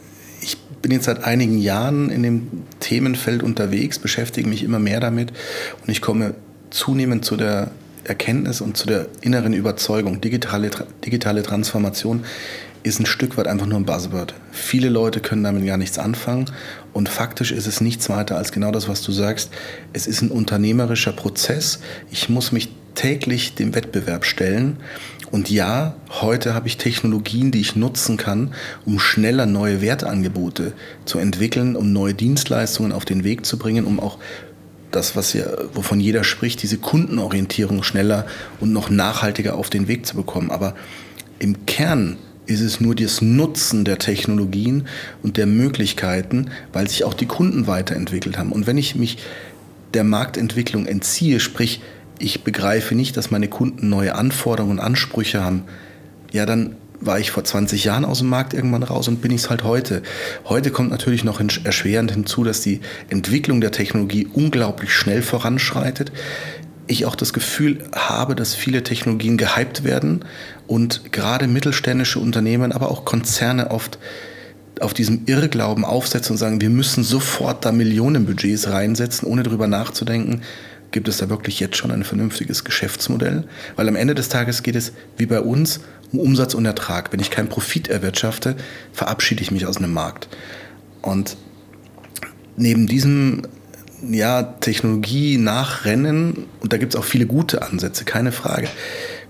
[0.84, 5.32] bin jetzt seit einigen Jahren in dem Themenfeld unterwegs, beschäftige mich immer mehr damit
[5.80, 6.34] und ich komme
[6.68, 7.70] zunehmend zu der
[8.04, 10.70] Erkenntnis und zu der inneren Überzeugung, digitale,
[11.02, 12.22] digitale Transformation
[12.82, 14.34] ist ein Stück weit einfach nur ein Buzzword.
[14.52, 16.50] Viele Leute können damit gar nichts anfangen
[16.92, 19.50] und faktisch ist es nichts weiter als genau das, was du sagst.
[19.94, 21.80] Es ist ein unternehmerischer Prozess.
[22.10, 24.76] Ich muss mich täglich dem Wettbewerb stellen
[25.34, 28.54] und ja, heute habe ich Technologien, die ich nutzen kann,
[28.86, 30.74] um schneller neue Wertangebote
[31.06, 34.18] zu entwickeln, um neue Dienstleistungen auf den Weg zu bringen, um auch
[34.92, 38.26] das, was ja, wovon jeder spricht, diese Kundenorientierung schneller
[38.60, 40.52] und noch nachhaltiger auf den Weg zu bekommen.
[40.52, 40.76] Aber
[41.40, 42.16] im Kern
[42.46, 44.86] ist es nur das Nutzen der Technologien
[45.24, 48.52] und der Möglichkeiten, weil sich auch die Kunden weiterentwickelt haben.
[48.52, 49.18] Und wenn ich mich
[49.94, 51.80] der Marktentwicklung entziehe, sprich
[52.18, 55.64] ich begreife nicht, dass meine Kunden neue Anforderungen und Ansprüche haben,
[56.32, 59.42] ja, dann war ich vor 20 Jahren aus dem Markt irgendwann raus und bin ich
[59.42, 60.02] es halt heute.
[60.46, 66.12] Heute kommt natürlich noch erschwerend hinzu, dass die Entwicklung der Technologie unglaublich schnell voranschreitet.
[66.86, 70.24] Ich auch das Gefühl habe, dass viele Technologien gehypt werden
[70.66, 73.98] und gerade mittelständische Unternehmen, aber auch Konzerne oft
[74.80, 80.42] auf diesem Irrglauben aufsetzen und sagen, wir müssen sofort da Millionenbudgets reinsetzen, ohne darüber nachzudenken,
[80.94, 83.48] Gibt es da wirklich jetzt schon ein vernünftiges Geschäftsmodell?
[83.74, 85.80] Weil am Ende des Tages geht es, wie bei uns,
[86.12, 87.12] um Umsatz und Ertrag.
[87.12, 88.54] Wenn ich keinen Profit erwirtschafte,
[88.92, 90.28] verabschiede ich mich aus einem Markt.
[91.02, 91.36] Und
[92.56, 93.42] neben diesem
[94.08, 98.68] ja, Technologie nachrennen, und da gibt es auch viele gute Ansätze, keine Frage,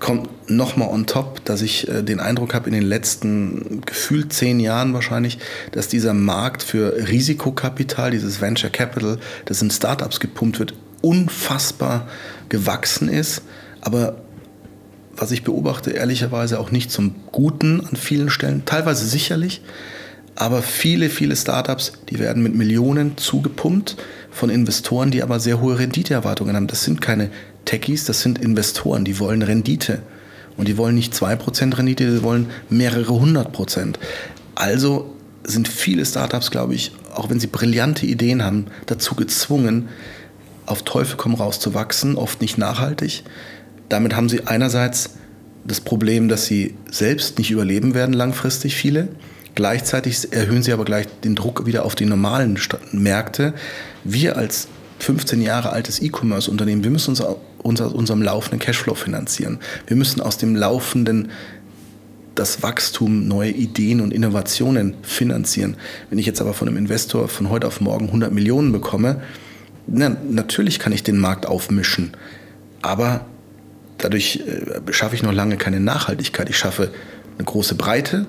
[0.01, 4.61] kommt nochmal on top, dass ich äh, den Eindruck habe, in den letzten gefühlt zehn
[4.61, 5.39] Jahren wahrscheinlich,
[5.73, 10.75] dass dieser Markt für Risikokapital, dieses Venture Capital, das in Startups gepumpt wird,
[11.05, 12.09] unfassbar
[12.49, 13.43] gewachsen ist,
[13.81, 14.17] aber
[15.17, 19.63] was ich beobachte, ehrlicherweise auch nicht zum Guten an vielen Stellen, teilweise sicherlich,
[20.35, 23.97] aber viele, viele Startups, die werden mit Millionen zugepumpt
[24.31, 26.67] von Investoren, die aber sehr hohe Renditeerwartungen haben.
[26.67, 27.31] Das sind keine
[27.65, 30.03] Techies, das sind Investoren, die wollen Rendite.
[30.57, 33.99] Und die wollen nicht 2% Rendite, die wollen mehrere hundert Prozent.
[34.57, 39.89] Also sind viele Startups, glaube ich, auch wenn sie brillante Ideen haben, dazu gezwungen,
[40.67, 43.25] auf Teufel komm raus zu wachsen, oft nicht nachhaltig.
[43.89, 45.11] Damit haben sie einerseits
[45.65, 49.09] das Problem, dass sie selbst nicht überleben werden langfristig, viele.
[49.55, 52.59] Gleichzeitig erhöhen sie aber gleich den Druck wieder auf die normalen
[52.93, 53.55] Märkte.
[54.03, 57.23] Wir als 15 Jahre altes E-Commerce-Unternehmen, wir müssen uns,
[57.59, 59.61] uns aus unserem laufenden Cashflow finanzieren.
[59.87, 61.31] Wir müssen aus dem laufenden
[62.35, 65.77] das Wachstum, neue Ideen und Innovationen finanzieren.
[66.11, 69.23] Wenn ich jetzt aber von einem Investor von heute auf morgen 100 Millionen bekomme,
[69.87, 72.13] na, natürlich kann ich den Markt aufmischen,
[72.83, 73.27] aber
[73.99, 76.49] dadurch äh, schaffe ich noch lange keine Nachhaltigkeit.
[76.49, 76.91] Ich schaffe
[77.39, 78.27] eine große Breite,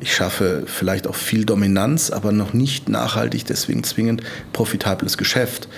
[0.00, 4.22] ich schaffe vielleicht auch viel Dominanz, aber noch nicht nachhaltig, deswegen zwingend
[4.52, 5.68] profitables Geschäft.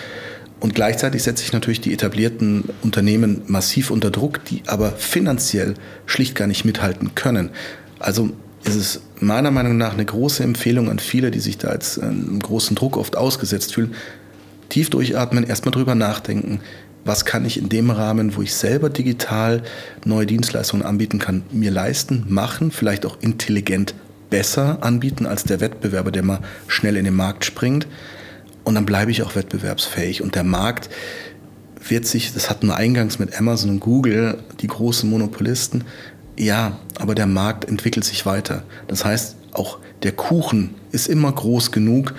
[0.58, 5.74] Und gleichzeitig setze ich natürlich die etablierten Unternehmen massiv unter Druck, die aber finanziell
[6.06, 7.50] schlicht gar nicht mithalten können.
[7.98, 8.30] Also
[8.64, 12.40] ist es meiner Meinung nach eine große Empfehlung an viele, die sich da jetzt einem
[12.40, 13.94] großen Druck oft ausgesetzt fühlen.
[14.68, 16.60] Tief durchatmen, erstmal drüber nachdenken,
[17.04, 19.62] was kann ich in dem Rahmen, wo ich selber digital
[20.04, 23.94] neue Dienstleistungen anbieten kann, mir leisten, machen, vielleicht auch intelligent
[24.28, 27.86] besser anbieten als der Wettbewerber, der mal schnell in den Markt springt.
[28.64, 30.22] Und dann bleibe ich auch wettbewerbsfähig.
[30.22, 30.90] Und der Markt
[31.88, 35.84] wird sich, das hatten wir eingangs mit Amazon und Google, die großen Monopolisten,
[36.38, 38.62] ja, aber der Markt entwickelt sich weiter.
[38.88, 42.14] Das heißt, auch der Kuchen ist immer groß genug.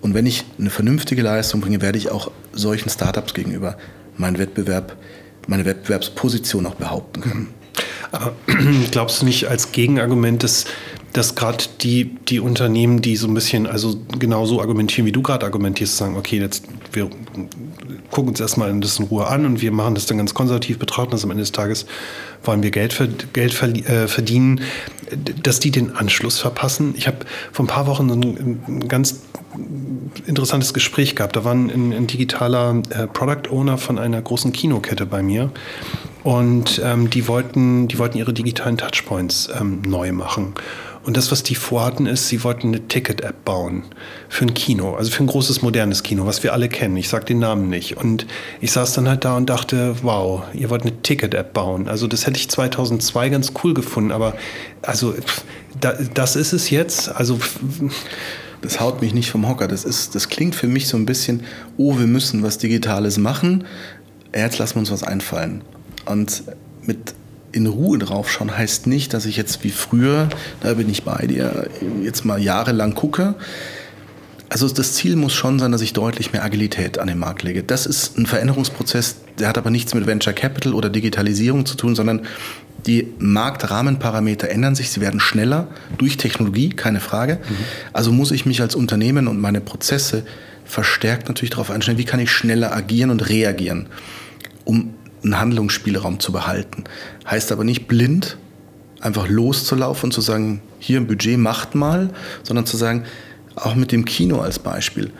[0.00, 3.76] Und wenn ich eine vernünftige Leistung bringe, werde ich auch solchen Startups gegenüber
[4.16, 4.96] meinen Wettbewerb,
[5.46, 7.48] meine Wettbewerbsposition auch behaupten können.
[8.12, 8.34] Aber
[8.90, 10.66] glaubst du nicht als Gegenargument, dass
[11.12, 15.22] dass gerade die, die Unternehmen, die so ein bisschen, also genau so argumentieren, wie du
[15.22, 17.08] gerade argumentierst, sagen, okay, jetzt wir
[18.10, 21.10] gucken uns erstmal das in Ruhe an und wir machen das dann ganz konservativ, betrachten
[21.10, 21.86] das am Ende des Tages,
[22.42, 22.96] wollen wir Geld,
[23.32, 24.60] Geld äh, verdienen,
[25.42, 26.94] dass die den Anschluss verpassen.
[26.96, 27.18] Ich habe
[27.52, 29.20] vor ein paar Wochen ein, ganz
[30.26, 31.36] interessantes Gespräch gehabt.
[31.36, 35.50] Da war ein, ein digitaler äh, Product Owner von einer großen Kinokette bei mir
[36.24, 40.54] und ähm, die, wollten, die wollten ihre digitalen Touchpoints ähm, neu machen.
[41.08, 43.84] Und das, was die vorhatten, ist, sie wollten eine Ticket-App bauen
[44.28, 46.98] für ein Kino, also für ein großes modernes Kino, was wir alle kennen.
[46.98, 47.96] Ich sage den Namen nicht.
[47.96, 48.26] Und
[48.60, 51.88] ich saß dann halt da und dachte, wow, ihr wollt eine Ticket-App bauen.
[51.88, 54.34] Also das hätte ich 2002 ganz cool gefunden, aber
[54.82, 55.14] also
[55.80, 57.08] da, das ist es jetzt.
[57.08, 57.38] Also
[58.60, 59.66] das haut mich nicht vom Hocker.
[59.66, 61.44] Das, ist, das klingt für mich so ein bisschen,
[61.78, 63.64] oh, wir müssen was Digitales machen.
[64.34, 65.62] Jetzt lassen wir uns was einfallen.
[66.04, 66.42] Und
[66.82, 67.14] mit
[67.52, 70.28] in Ruhe drauf schauen heißt nicht, dass ich jetzt wie früher,
[70.60, 71.68] da bin ich bei dir,
[72.02, 73.34] jetzt mal jahrelang gucke.
[74.50, 77.62] Also das Ziel muss schon sein, dass ich deutlich mehr Agilität an den Markt lege.
[77.62, 81.94] Das ist ein Veränderungsprozess, der hat aber nichts mit Venture Capital oder Digitalisierung zu tun,
[81.94, 82.22] sondern
[82.86, 85.68] die Marktrahmenparameter ändern sich, sie werden schneller
[85.98, 87.34] durch Technologie, keine Frage.
[87.34, 87.56] Mhm.
[87.92, 90.24] Also muss ich mich als Unternehmen und meine Prozesse
[90.64, 93.88] verstärkt natürlich darauf einstellen, wie kann ich schneller agieren und reagieren,
[94.64, 96.84] um einen Handlungsspielraum zu behalten.
[97.28, 98.36] Heißt aber nicht blind
[99.00, 102.10] einfach loszulaufen und zu sagen, hier ein Budget macht mal,
[102.42, 103.04] sondern zu sagen,
[103.54, 105.10] auch mit dem Kino als Beispiel.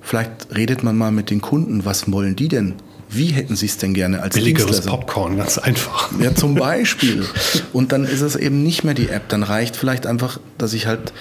[0.00, 2.74] Vielleicht redet man mal mit den Kunden, was wollen die denn?
[3.10, 6.10] Wie hätten sie es denn gerne als Billigeres Popcorn, ganz einfach.
[6.20, 7.24] Ja, zum Beispiel.
[7.72, 9.28] Und dann ist es eben nicht mehr die App.
[9.30, 11.14] Dann reicht vielleicht einfach, dass ich halt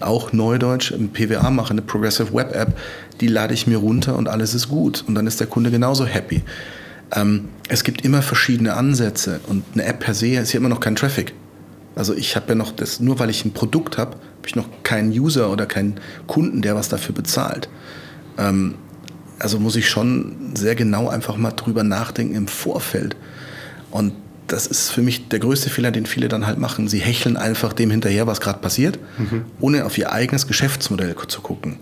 [0.00, 2.78] auch Neudeutsch ein PWA mache, eine Progressive Web App.
[3.20, 5.04] Die lade ich mir runter und alles ist gut.
[5.06, 6.42] Und dann ist der Kunde genauso happy.
[7.14, 10.80] Ähm, es gibt immer verschiedene Ansätze und eine App per se ist ja immer noch
[10.80, 11.34] kein Traffic.
[11.94, 14.68] Also ich habe ja noch das, nur weil ich ein Produkt habe, habe ich noch
[14.82, 17.68] keinen User oder keinen Kunden, der was dafür bezahlt.
[18.38, 18.76] Ähm,
[19.38, 23.16] also muss ich schon sehr genau einfach mal drüber nachdenken im Vorfeld.
[23.90, 24.12] Und
[24.46, 26.88] das ist für mich der größte Fehler, den viele dann halt machen.
[26.88, 29.44] Sie hecheln einfach dem hinterher, was gerade passiert, mhm.
[29.60, 31.78] ohne auf ihr eigenes Geschäftsmodell zu gucken.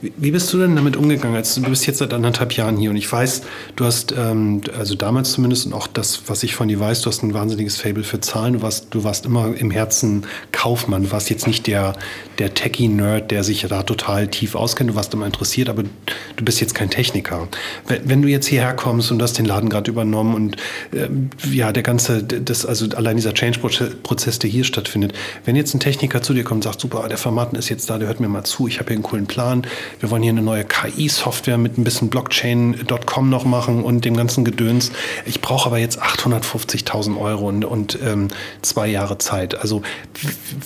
[0.00, 1.36] Wie bist du denn damit umgegangen?
[1.36, 3.42] Also du bist jetzt seit anderthalb Jahren hier und ich weiß,
[3.76, 7.10] du hast, ähm, also damals zumindest und auch das, was ich von dir weiß, du
[7.10, 8.54] hast ein wahnsinniges Fable für Zahlen.
[8.54, 11.04] Du warst, du warst immer im Herzen Kaufmann.
[11.04, 11.94] Du warst jetzt nicht der,
[12.38, 14.90] der Techie-Nerd, der sich da total tief auskennt.
[14.90, 17.48] Du warst immer interessiert, aber du bist jetzt kein Techniker.
[17.86, 20.56] Wenn, wenn du jetzt hierher kommst und hast den Laden gerade übernommen und
[20.94, 25.12] ähm, ja, der ganze, das, also allein dieser Change-Prozess, der hier stattfindet,
[25.44, 27.98] wenn jetzt ein Techniker zu dir kommt und sagt, super, der Formaten ist jetzt da,
[27.98, 29.57] der hört mir mal zu, ich habe hier einen coolen Plan,
[30.00, 34.44] wir wollen hier eine neue KI-Software mit ein bisschen Blockchain.com noch machen und dem ganzen
[34.44, 34.92] Gedöns.
[35.26, 38.28] Ich brauche aber jetzt 850.000 Euro und, und ähm,
[38.62, 39.58] zwei Jahre Zeit.
[39.58, 39.82] Also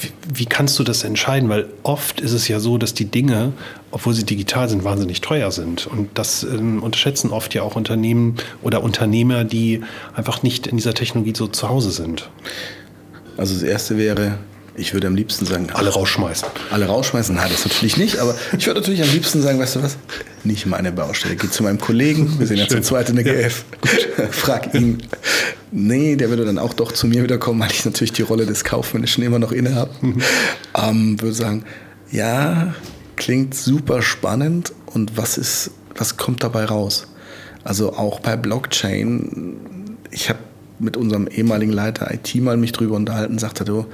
[0.00, 1.48] wie, wie kannst du das entscheiden?
[1.48, 3.52] Weil oft ist es ja so, dass die Dinge,
[3.90, 5.86] obwohl sie digital sind, wahnsinnig teuer sind.
[5.86, 9.82] Und das ähm, unterschätzen oft ja auch Unternehmen oder Unternehmer, die
[10.14, 12.30] einfach nicht in dieser Technologie so zu Hause sind.
[13.36, 14.38] Also das erste wäre,
[14.74, 16.48] Ich würde am liebsten sagen, alle rausschmeißen.
[16.70, 17.34] Alle rausschmeißen?
[17.34, 18.18] Nein, das natürlich nicht.
[18.18, 19.98] Aber ich würde natürlich am liebsten sagen, weißt du was?
[20.44, 21.36] Nicht meine Baustelle.
[21.36, 22.38] Geh zu meinem Kollegen.
[22.38, 23.64] Wir sind ja zu zweit in der GF.
[24.30, 25.02] Frag ihn.
[25.70, 28.46] Nee, der würde dann auch doch zu mir wieder kommen, weil ich natürlich die Rolle
[28.46, 29.90] des Kaufmännischen immer noch inne habe.
[30.00, 30.22] Mhm.
[30.74, 31.64] Ähm, würde sagen,
[32.10, 32.74] ja,
[33.16, 34.72] klingt super spannend.
[34.86, 37.08] Und was ist, was kommt dabei raus?
[37.62, 39.98] Also auch bei Blockchain.
[40.10, 40.38] Ich habe
[40.78, 43.86] mit unserem ehemaligen Leiter IT mal mich drüber unterhalten, sagte du,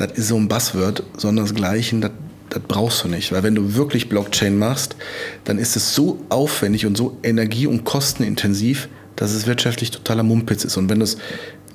[0.00, 2.10] das ist so ein Buzzword, sondern das Gleiche, das,
[2.48, 3.32] das brauchst du nicht.
[3.32, 4.96] Weil wenn du wirklich Blockchain machst,
[5.44, 10.64] dann ist es so aufwendig und so energie- und kostenintensiv, dass es wirtschaftlich totaler Mumpitz
[10.64, 10.78] ist.
[10.78, 11.18] Und wenn du es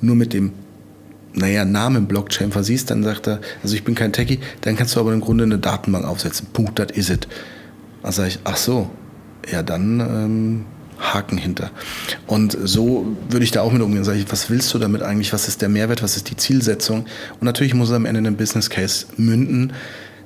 [0.02, 0.54] nur mit dem
[1.34, 5.00] naja, Namen Blockchain versiehst, dann sagt er, also ich bin kein Techie, dann kannst du
[5.00, 6.48] aber im Grunde eine Datenbank aufsetzen.
[6.52, 7.28] Punkt, das is it.
[8.02, 8.90] Dann sage ich, ach so,
[9.52, 10.66] ja dann ähm,
[11.14, 11.72] Haken hinter.
[12.28, 14.04] Und so würde ich da auch mit umgehen.
[14.04, 15.34] Sag ich, was willst du damit eigentlich?
[15.34, 16.04] Was ist der Mehrwert?
[16.04, 17.06] Was ist die Zielsetzung?
[17.40, 19.74] Und natürlich muss es am Ende einen Business Case münden.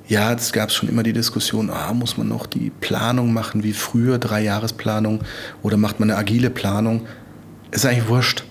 [0.08, 3.72] Ja, es gab schon immer die Diskussion, ah, muss man noch die Planung machen wie
[3.72, 5.20] früher, drei Jahresplanung
[5.62, 7.06] oder macht man eine agile Planung?
[7.70, 8.42] Ist eigentlich wurscht.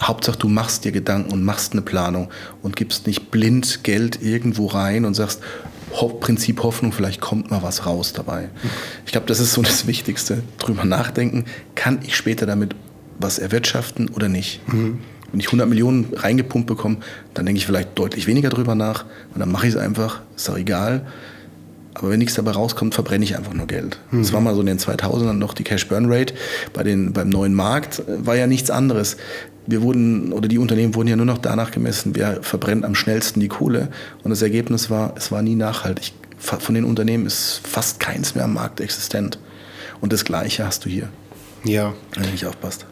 [0.00, 2.30] Hauptsache, du machst dir Gedanken und machst eine Planung
[2.62, 5.40] und gibst nicht blind Geld irgendwo rein und sagst,
[6.20, 8.48] Prinzip Hoffnung, vielleicht kommt mal was raus dabei.
[9.06, 10.42] Ich glaube, das ist so das Wichtigste.
[10.58, 12.74] Drüber nachdenken, kann ich später damit
[13.18, 14.60] was erwirtschaften oder nicht?
[14.68, 14.98] Mhm.
[15.30, 16.98] Wenn ich 100 Millionen reingepumpt bekomme,
[17.34, 20.48] dann denke ich vielleicht deutlich weniger drüber nach und dann mache ich es einfach, ist
[20.48, 21.06] doch egal.
[21.94, 23.98] Aber wenn nichts dabei rauskommt, verbrenne ich einfach nur Geld.
[24.10, 24.22] Mhm.
[24.22, 26.34] Das war mal so in den 2000ern noch die Cash Burn Rate.
[26.72, 29.16] Bei den, beim neuen Markt war ja nichts anderes
[29.66, 33.40] wir wurden, oder die Unternehmen wurden ja nur noch danach gemessen, wer verbrennt am schnellsten
[33.40, 33.88] die Kohle.
[34.22, 36.12] Und das Ergebnis war, es war nie nachhaltig.
[36.38, 39.38] Von den Unternehmen ist fast keins mehr am Markt existent.
[40.00, 41.08] Und das Gleiche hast du hier.
[41.64, 41.94] Ja.
[42.14, 42.84] Wenn du nicht aufpasst.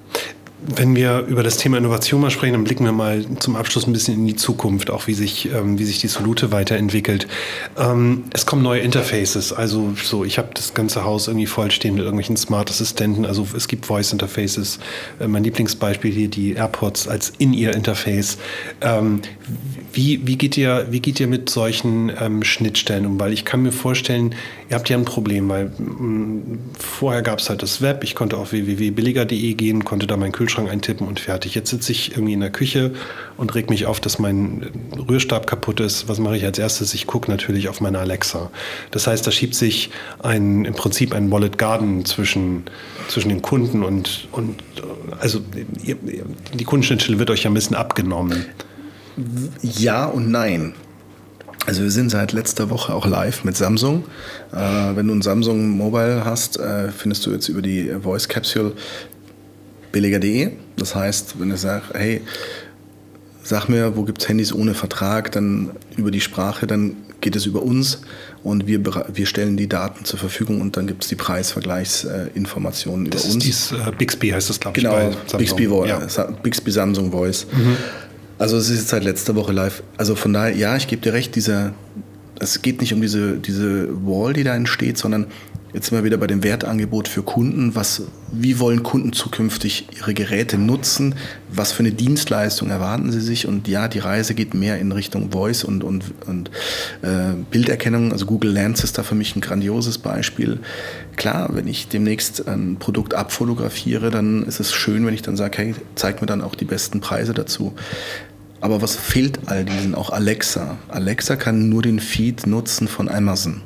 [0.65, 3.93] Wenn wir über das Thema Innovation mal sprechen, dann blicken wir mal zum Abschluss ein
[3.93, 7.27] bisschen in die Zukunft, auch wie sich, ähm, wie sich die Solute weiterentwickelt.
[7.77, 9.53] Ähm, es kommen neue Interfaces.
[9.53, 13.27] Also so, ich habe das ganze Haus irgendwie vollstehen mit irgendwelchen Smart Assistenten.
[13.27, 14.79] Also es gibt Voice Interfaces.
[15.19, 18.39] Äh, mein Lieblingsbeispiel hier die AirPods als In-Ear-Interface.
[18.83, 19.21] Ähm,
[19.93, 23.21] wie, wie, geht ihr, wie geht ihr mit solchen ähm, Schnittstellen um?
[23.21, 24.35] Weil ich kann mir vorstellen,
[24.73, 28.03] ihr habt ja ein Problem, weil mm, vorher gab es halt das Web.
[28.05, 31.55] Ich konnte auf www.billiger.de gehen, konnte da meinen Kühlschrank eintippen und fertig.
[31.55, 32.93] Jetzt sitze ich irgendwie in der Küche
[33.37, 36.09] und reg mich auf, dass mein Rührstab kaputt ist.
[36.09, 36.95] Was mache ich als erstes?
[36.95, 38.51] Ich gucke natürlich auf meine Alexa.
[38.93, 39.91] Das heißt, da schiebt sich
[40.23, 42.65] ein, im Prinzip ein Wallet Garden zwischen,
[43.09, 44.63] zwischen den Kunden und, und
[45.21, 45.41] also
[46.55, 48.47] die Kundenschnittstelle wird euch ja ein bisschen abgenommen.
[49.63, 50.73] Ja und nein.
[51.67, 54.05] Also wir sind seit letzter Woche auch live mit Samsung.
[54.53, 58.73] Äh, wenn du ein Samsung Mobile hast, äh, findest du jetzt über die Voice Capsule
[59.93, 60.51] billiger.de.
[60.77, 62.23] Das heißt, wenn du sagst, hey,
[63.45, 67.47] sag mir, wo gibt es Handys ohne Vertrag, dann über die Sprache, dann geht es
[67.47, 68.01] über uns
[68.43, 73.25] und wir, wir stellen die Daten zur Verfügung und dann gibt es die Preisvergleichsinformationen über
[73.25, 73.39] uns.
[73.39, 74.85] Dies, äh, Bixby heißt das, glaube ich.
[74.85, 76.01] Genau, Bixby, ja.
[76.43, 77.47] Bixby Samsung Voice.
[77.53, 77.77] Mhm.
[78.43, 79.85] Also es ist jetzt seit letzter Woche live.
[79.97, 81.75] Also von daher, ja, ich gebe dir recht, dieser,
[82.41, 85.29] es geht nicht um diese, diese Wall, die da entsteht, sondern
[85.73, 87.75] Jetzt sind wir wieder bei dem Wertangebot für Kunden.
[87.75, 91.15] Was, wie wollen Kunden zukünftig ihre Geräte nutzen?
[91.51, 93.47] Was für eine Dienstleistung erwarten sie sich?
[93.47, 96.51] Und ja, die Reise geht mehr in Richtung Voice und, und, und
[97.01, 98.13] äh, Bilderkennung.
[98.13, 100.61] Also Google Lens ist da für mich ein grandioses Beispiel.
[101.17, 105.57] Klar, wenn ich demnächst ein Produkt abfotografiere, dann ist es schön, wenn ich dann sage,
[105.57, 107.73] hey, zeig mir dann auch die besten Preise dazu.
[108.63, 109.97] Aber was fehlt all diesen?
[109.97, 110.79] Auch Alexa.
[110.89, 113.61] Alexa kann nur den Feed nutzen von Amazon.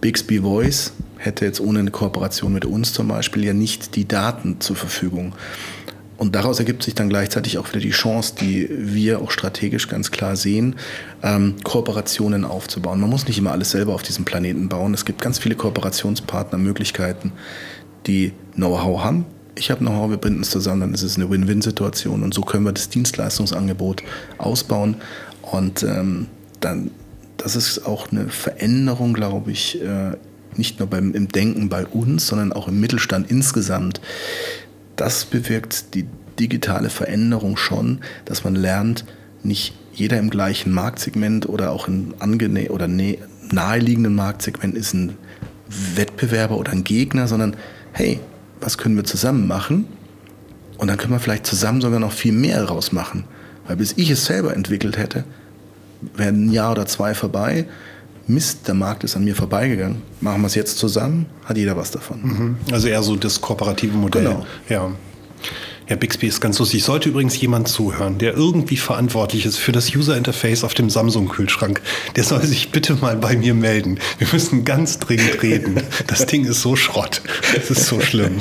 [0.00, 4.60] Bixby Voice hätte jetzt ohne eine Kooperation mit uns zum Beispiel ja nicht die Daten
[4.60, 5.34] zur Verfügung.
[6.18, 10.12] Und daraus ergibt sich dann gleichzeitig auch wieder die Chance, die wir auch strategisch ganz
[10.12, 10.76] klar sehen,
[11.24, 13.00] ähm, Kooperationen aufzubauen.
[13.00, 14.94] Man muss nicht immer alles selber auf diesem Planeten bauen.
[14.94, 17.32] Es gibt ganz viele Kooperationspartner, Möglichkeiten,
[18.06, 19.26] die Know-how haben.
[19.58, 22.22] Ich habe Know-how, wir binden es zusammen, dann ist es eine Win-Win-Situation.
[22.22, 24.02] Und so können wir das Dienstleistungsangebot
[24.38, 24.96] ausbauen.
[25.42, 26.26] Und ähm,
[26.60, 26.90] dann,
[27.36, 30.12] das ist auch eine Veränderung, glaube ich, äh,
[30.56, 34.00] nicht nur beim, im Denken bei uns, sondern auch im Mittelstand insgesamt.
[34.96, 36.06] Das bewirkt die
[36.38, 39.04] digitale Veränderung schon, dass man lernt,
[39.42, 45.16] nicht jeder im gleichen Marktsegment oder auch in angene oder naheliegenden Marktsegment ist ein
[45.94, 47.56] Wettbewerber oder ein Gegner, sondern
[47.92, 48.20] hey,
[48.60, 49.86] was können wir zusammen machen?
[50.78, 53.24] Und dann können wir vielleicht zusammen sogar noch viel mehr rausmachen.
[53.66, 55.24] Weil bis ich es selber entwickelt hätte,
[56.14, 57.66] wären ein Jahr oder zwei vorbei
[58.28, 60.02] Mist, der Markt ist an mir vorbeigegangen.
[60.20, 62.20] Machen wir es jetzt zusammen, hat jeder was davon.
[62.22, 62.56] Mhm.
[62.72, 64.24] Also eher so das kooperative Modell.
[64.24, 64.46] Genau.
[64.68, 64.90] Ja.
[65.88, 66.82] Ja, Bixby ist ganz lustig.
[66.82, 71.80] Sollte übrigens jemand zuhören, der irgendwie verantwortlich ist für das User Interface auf dem Samsung-Kühlschrank,
[72.16, 74.00] der soll sich bitte mal bei mir melden.
[74.18, 75.80] Wir müssen ganz dringend reden.
[76.08, 77.22] Das Ding ist so Schrott.
[77.54, 78.40] Das ist so schlimm.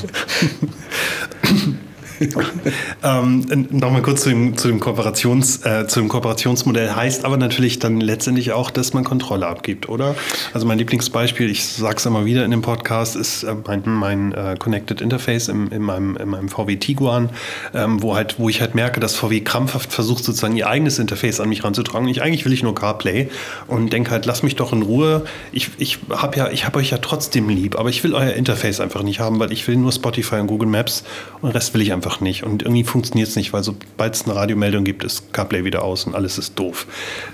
[3.04, 7.80] Ähm, Nochmal kurz zu dem, zu, dem Kooperations, äh, zu dem Kooperationsmodell heißt aber natürlich
[7.80, 10.16] dann letztendlich auch, dass man Kontrolle abgibt, oder?
[10.54, 14.34] Also mein Lieblingsbeispiel, ich sage es immer wieder in dem Podcast, ist äh, mein, mein
[14.34, 17.30] äh, Connected Interface im, in, meinem, in meinem VW Tiguan,
[17.74, 21.40] ähm, wo, halt, wo ich halt merke, dass VW krampfhaft versucht, sozusagen ihr eigenes Interface
[21.40, 22.08] an mich ranzutragen.
[22.08, 23.30] Ich, eigentlich will ich nur CarPlay
[23.68, 25.26] und denke halt, lass mich doch in Ruhe.
[25.52, 29.04] Ich, ich habe ja, hab euch ja trotzdem lieb, aber ich will euer Interface einfach
[29.04, 31.04] nicht haben, weil ich will nur Spotify und Google Maps
[31.42, 32.44] und den Rest will ich einfach einfach nicht.
[32.44, 36.06] Und irgendwie funktioniert es nicht, weil sobald es eine Radiomeldung gibt, ist CarPlay wieder aus
[36.06, 36.88] und alles ist doof.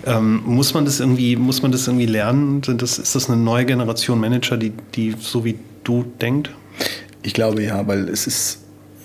[0.06, 2.62] Ähm, muss man das irgendwie, muss man das irgendwie lernen?
[2.62, 6.52] Das, ist das eine neue Generation Manager, die, die so wie du denkt?
[7.22, 8.60] Ich glaube ja, weil es ist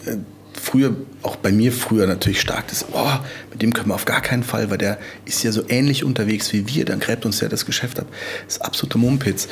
[0.07, 0.17] äh,
[0.55, 3.19] früher, auch bei mir früher natürlich stark das, oh,
[3.51, 6.53] mit dem können wir auf gar keinen Fall, weil der ist ja so ähnlich unterwegs
[6.53, 8.07] wie wir, dann gräbt uns ja das Geschäft ab.
[8.47, 9.49] Das ist absoluter Mumpitz.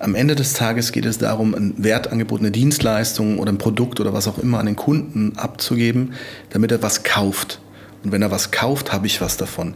[0.00, 4.12] Am Ende des Tages geht es darum, ein Wertangebot, eine Dienstleistung oder ein Produkt oder
[4.12, 6.14] was auch immer an den Kunden abzugeben,
[6.50, 7.60] damit er was kauft.
[8.02, 9.74] Und wenn er was kauft, habe ich was davon.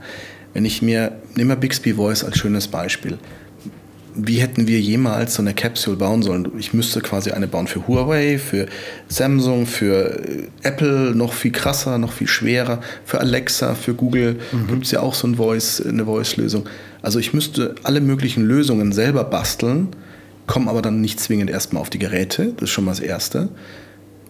[0.55, 3.19] Wenn ich mir, nehmen wir Bixby Voice als schönes Beispiel.
[4.21, 6.51] Wie hätten wir jemals so eine Capsule bauen sollen?
[6.59, 8.67] Ich müsste quasi eine bauen für Huawei, für
[9.07, 14.67] Samsung, für äh, Apple, noch viel krasser, noch viel schwerer, für Alexa, für Google mhm.
[14.67, 16.69] gibt es ja auch so ein Voice, eine Voice-Lösung.
[17.01, 19.89] Also ich müsste alle möglichen Lösungen selber basteln,
[20.49, 22.53] kommen aber dann nicht zwingend erstmal auf die Geräte.
[22.57, 23.51] Das ist schon mal das Erste.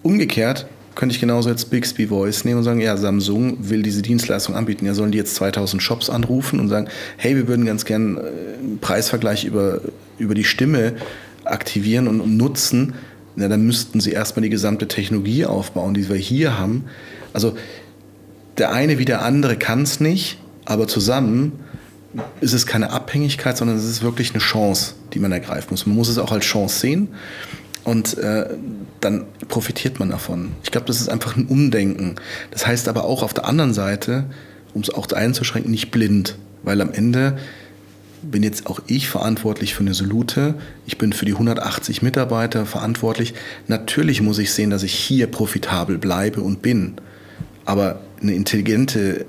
[0.02, 4.56] Umgekehrt könnte ich genauso jetzt Bixby Voice nehmen und sagen, ja, Samsung will diese Dienstleistung
[4.56, 4.84] anbieten.
[4.84, 8.74] Ja, sollen die jetzt 2000 Shops anrufen und sagen, hey, wir würden ganz gern einen
[8.74, 9.80] äh, Preisvergleich über,
[10.18, 10.94] über die Stimme
[11.44, 12.94] aktivieren und, und nutzen.
[13.36, 16.86] Ja, dann müssten sie erstmal die gesamte Technologie aufbauen, die wir hier haben.
[17.32, 17.56] Also
[18.58, 21.52] der eine wie der andere kann es nicht, aber zusammen
[22.40, 25.86] ist es keine Abhängigkeit, sondern es ist wirklich eine Chance, die man ergreifen muss.
[25.86, 27.08] Man muss es auch als Chance sehen
[27.84, 28.46] und äh,
[29.00, 30.52] dann profitiert man davon.
[30.62, 32.16] Ich glaube, das ist einfach ein Umdenken.
[32.50, 34.24] Das heißt aber auch auf der anderen Seite,
[34.74, 37.38] um es auch einzuschränken, nicht blind, weil am Ende
[38.22, 40.54] bin jetzt auch ich verantwortlich für eine Solute.
[40.86, 43.34] Ich bin für die 180 Mitarbeiter verantwortlich.
[43.68, 46.96] Natürlich muss ich sehen, dass ich hier profitabel bleibe und bin.
[47.64, 49.26] Aber eine intelligente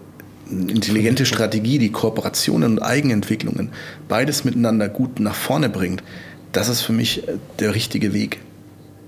[0.50, 3.70] intelligente Strategie, die Kooperationen und Eigenentwicklungen,
[4.08, 6.04] beides miteinander gut nach vorne bringt,
[6.52, 8.40] das ist für mich äh, der richtige Weg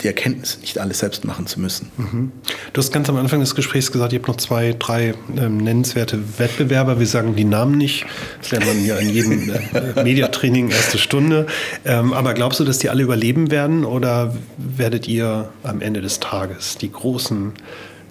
[0.03, 1.91] die Erkenntnis, nicht alles selbst machen zu müssen.
[1.97, 2.31] Mhm.
[2.73, 6.19] Du hast ganz am Anfang des Gesprächs gesagt, ihr habt noch zwei, drei ähm, nennenswerte
[6.39, 6.99] Wettbewerber.
[6.99, 8.05] Wir sagen die Namen nicht.
[8.39, 9.59] Das lernt man ja in jedem äh,
[10.03, 11.47] Mediatraining erste Stunde.
[11.85, 16.19] Ähm, aber glaubst du, dass die alle überleben werden oder werdet ihr am Ende des
[16.19, 17.53] Tages die großen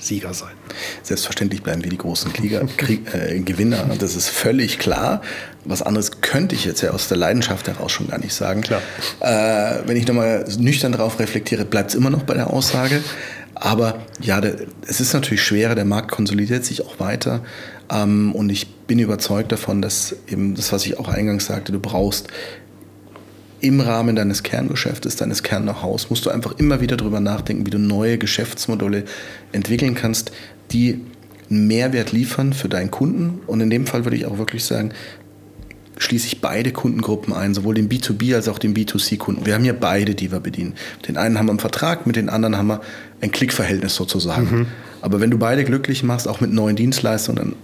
[0.00, 0.52] Sieger sein.
[1.02, 3.88] Selbstverständlich bleiben wir die großen Krieger, Krieg, äh, Gewinner.
[4.00, 5.20] Das ist völlig klar.
[5.64, 8.62] Was anderes könnte ich jetzt ja aus der Leidenschaft heraus schon gar nicht sagen.
[8.62, 8.80] Klar.
[9.20, 13.02] Äh, wenn ich nochmal nüchtern darauf reflektiere, bleibt es immer noch bei der Aussage.
[13.54, 14.54] Aber ja, der,
[14.86, 17.44] es ist natürlich schwerer, der Markt konsolidiert sich auch weiter.
[17.90, 21.78] Ähm, und ich bin überzeugt davon, dass eben das, was ich auch eingangs sagte, du
[21.78, 22.28] brauchst
[23.60, 27.78] im Rahmen deines Kerngeschäftes, deines Kern-Know-hows, musst du einfach immer wieder darüber nachdenken, wie du
[27.78, 29.04] neue Geschäftsmodelle
[29.52, 30.32] entwickeln kannst,
[30.72, 31.00] die
[31.50, 33.40] einen Mehrwert liefern für deinen Kunden.
[33.46, 34.92] Und in dem Fall würde ich auch wirklich sagen,
[35.98, 39.44] schließe ich beide Kundengruppen ein, sowohl den B2B als auch den B2C-Kunden.
[39.44, 40.74] Wir haben ja beide, die wir bedienen.
[41.06, 42.80] Den einen haben wir einen Vertrag, mit den anderen haben wir
[43.20, 44.44] ein Klickverhältnis sozusagen.
[44.50, 44.66] Mhm.
[45.02, 47.54] Aber wenn du beide glücklich machst, auch mit neuen Dienstleistungen, dann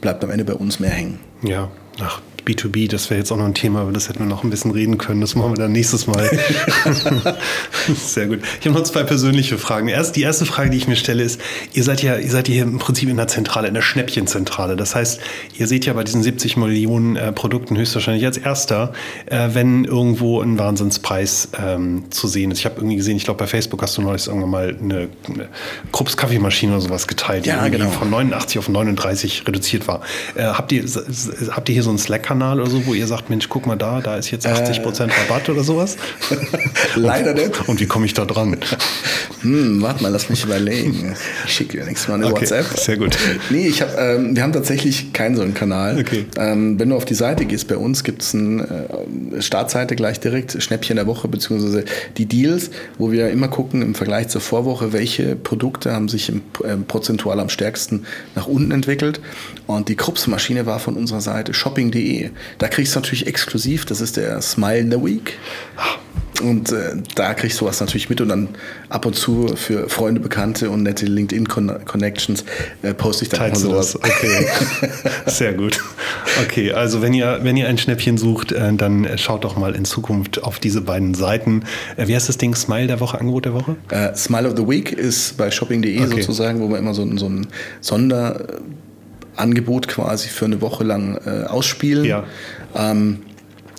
[0.00, 1.20] bleibt am Ende bei uns mehr hängen.
[1.42, 1.70] Ja,
[2.00, 4.50] ach, B2B, das wäre jetzt auch noch ein Thema, aber das hätten wir noch ein
[4.50, 5.20] bisschen reden können.
[5.20, 6.28] Das machen wir dann nächstes Mal.
[7.94, 8.40] Sehr gut.
[8.60, 9.88] Ich habe noch zwei persönliche Fragen.
[9.88, 11.40] Erst, die erste Frage, die ich mir stelle, ist,
[11.74, 14.76] ihr seid ja, ihr seid hier im Prinzip in der Zentrale, in der Schnäppchenzentrale.
[14.76, 15.20] Das heißt,
[15.58, 18.94] ihr seht ja bei diesen 70 Millionen äh, Produkten höchstwahrscheinlich als erster,
[19.26, 22.60] äh, wenn irgendwo ein Wahnsinnspreis ähm, zu sehen ist.
[22.60, 25.48] Ich habe irgendwie gesehen, ich glaube bei Facebook hast du neulich irgendwann mal eine, eine
[25.92, 27.90] Krupps Kaffeemaschine oder sowas geteilt, die ja, genau.
[27.90, 30.00] von 89 auf 39 reduziert war.
[30.34, 30.84] Äh, habt, ihr,
[31.50, 32.37] habt ihr hier so einen Slack-Kanal?
[32.38, 35.12] Kanal oder so, wo ihr sagt, Mensch, guck mal da, da ist jetzt 80 Prozent
[35.12, 35.96] Rabatt oder sowas?
[36.94, 37.68] Leider nicht.
[37.68, 38.56] Und wie komme ich da dran?
[39.40, 41.14] Hm, warte mal, lass mich überlegen.
[41.46, 42.78] Ich schicke dir nächstes Mal eine okay, WhatsApp.
[42.78, 43.16] Sehr gut.
[43.48, 45.98] Nee, ich hab, ähm, wir haben tatsächlich keinen so einen Kanal.
[45.98, 46.26] Okay.
[46.36, 48.88] Ähm, wenn du auf die Seite gehst, bei uns gibt es eine
[49.34, 51.84] äh, Startseite gleich direkt, Schnäppchen der Woche, beziehungsweise
[52.18, 56.42] die Deals, wo wir immer gucken im Vergleich zur Vorwoche, welche Produkte haben sich im,
[56.62, 59.20] äh, prozentual am stärksten nach unten entwickelt.
[59.66, 62.27] Und die Krups-Maschine war von unserer Seite shopping.de.
[62.58, 65.38] Da kriegst du natürlich exklusiv, das ist der Smile in the Week.
[66.42, 68.48] Und äh, da kriege ich sowas natürlich mit und dann
[68.90, 72.44] ab und zu für Freunde, Bekannte und nette LinkedIn-Connections
[72.82, 73.96] äh, poste ich dann Teilst du sowas.
[73.96, 74.46] Okay,
[75.26, 75.80] sehr gut.
[76.44, 79.84] Okay, also wenn ihr, wenn ihr ein Schnäppchen sucht, äh, dann schaut doch mal in
[79.84, 81.64] Zukunft auf diese beiden Seiten.
[81.96, 82.54] Äh, wie heißt das Ding?
[82.54, 83.74] Smile der Woche, Angebot der Woche?
[83.90, 86.20] Äh, Smile of the Week ist bei shopping.de Okay.
[86.20, 87.48] sozusagen, wo wir immer so, ein- so ein
[89.38, 92.04] Sonderangebot quasi für eine Woche lang äh, ausspielen.
[92.04, 92.24] Ja.
[92.74, 93.20] Ähm,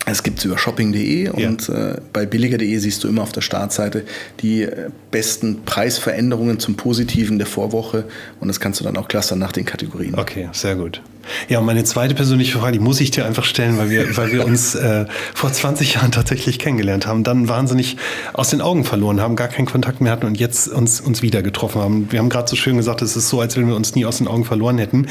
[0.05, 4.05] es gibt es über shopping.de und äh, bei billiger.de siehst du immer auf der Startseite
[4.39, 8.05] die äh, besten Preisveränderungen zum Positiven der Vorwoche
[8.39, 10.15] und das kannst du dann auch clustern nach den Kategorien.
[10.17, 11.01] Okay, sehr gut.
[11.47, 14.31] Ja, und meine zweite persönliche Frage, die muss ich dir einfach stellen, weil wir, weil
[14.31, 17.97] wir uns äh, vor 20 Jahren tatsächlich kennengelernt haben, dann wahnsinnig
[18.33, 21.41] aus den Augen verloren haben, gar keinen Kontakt mehr hatten und jetzt uns, uns wieder
[21.41, 22.11] getroffen haben.
[22.11, 24.17] Wir haben gerade so schön gesagt, es ist so, als wenn wir uns nie aus
[24.17, 25.07] den Augen verloren hätten.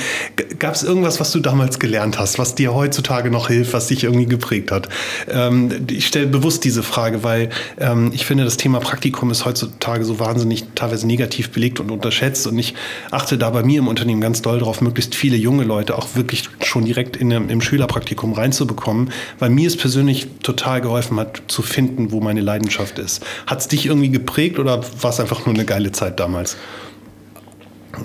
[0.58, 4.04] Gab es irgendwas, was du damals gelernt hast, was dir heutzutage noch hilft, was dich
[4.04, 4.88] irgendwie geprägt hat?
[5.30, 10.04] Ähm, ich stelle bewusst diese Frage, weil ähm, ich finde, das Thema Praktikum ist heutzutage
[10.04, 12.74] so wahnsinnig teilweise negativ belegt und unterschätzt und ich
[13.10, 16.48] achte da bei mir im Unternehmen ganz doll darauf, möglichst viele junge Leute auch wirklich
[16.64, 22.12] schon direkt in, im Schülerpraktikum reinzubekommen, weil mir es persönlich total geholfen hat, zu finden,
[22.12, 23.24] wo meine Leidenschaft ist.
[23.46, 26.56] Hat es dich irgendwie geprägt oder war es einfach nur eine geile Zeit damals?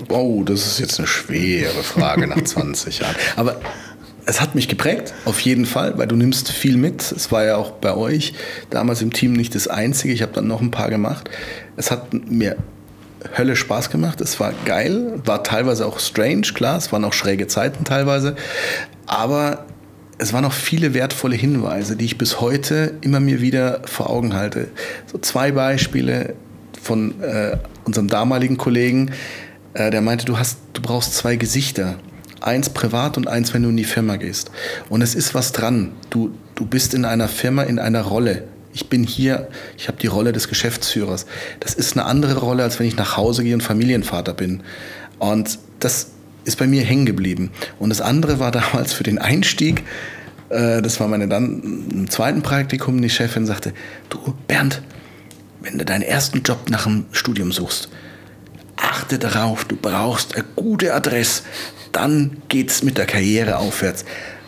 [0.08, 3.14] Wow, das ist jetzt eine schwere Frage nach 20 Jahren.
[3.36, 3.60] Aber
[4.26, 7.12] es hat mich geprägt, auf jeden Fall, weil du nimmst viel mit.
[7.12, 8.32] Es war ja auch bei euch
[8.70, 10.14] damals im Team nicht das Einzige.
[10.14, 11.28] Ich habe dann noch ein paar gemacht.
[11.76, 12.56] Es hat mir
[13.36, 14.20] Hölle Spaß gemacht.
[14.20, 16.76] Es war geil, war teilweise auch strange, klar.
[16.76, 18.36] Es waren auch schräge Zeiten teilweise.
[19.06, 19.66] Aber
[20.18, 24.34] es waren auch viele wertvolle Hinweise, die ich bis heute immer mir wieder vor Augen
[24.34, 24.68] halte.
[25.10, 26.34] So zwei Beispiele
[26.80, 29.10] von äh, unserem damaligen Kollegen,
[29.72, 31.96] äh, der meinte, du hast, du brauchst zwei Gesichter.
[32.40, 34.50] Eins privat und eins, wenn du in die Firma gehst.
[34.90, 35.92] Und es ist was dran.
[36.10, 38.44] Du, du bist in einer Firma in einer Rolle.
[38.74, 39.48] Ich bin hier,
[39.78, 41.26] ich habe die Rolle des Geschäftsführers.
[41.60, 44.62] Das ist eine andere Rolle, als wenn ich nach Hause gehe und Familienvater bin.
[45.18, 46.08] Und das
[46.44, 47.50] ist bei mir hängen geblieben.
[47.78, 49.84] Und das andere war damals für den Einstieg,
[50.48, 53.72] äh, das war meine dann im zweiten Praktikum, die Chefin sagte,
[54.10, 54.82] du Bernd,
[55.60, 57.88] wenn du deinen ersten Job nach dem Studium suchst,
[58.76, 61.42] achte darauf, du brauchst eine gute Adresse,
[61.92, 64.04] dann geht's mit der Karriere aufwärts.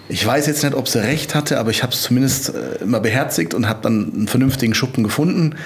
[0.08, 3.00] Ich weiß jetzt nicht, ob sie recht hatte, aber ich habe es zumindest äh, immer
[3.00, 5.56] beherzigt und habe dann einen vernünftigen Schuppen gefunden.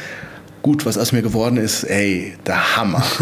[0.63, 3.03] Gut, was aus mir geworden ist, ey, der Hammer.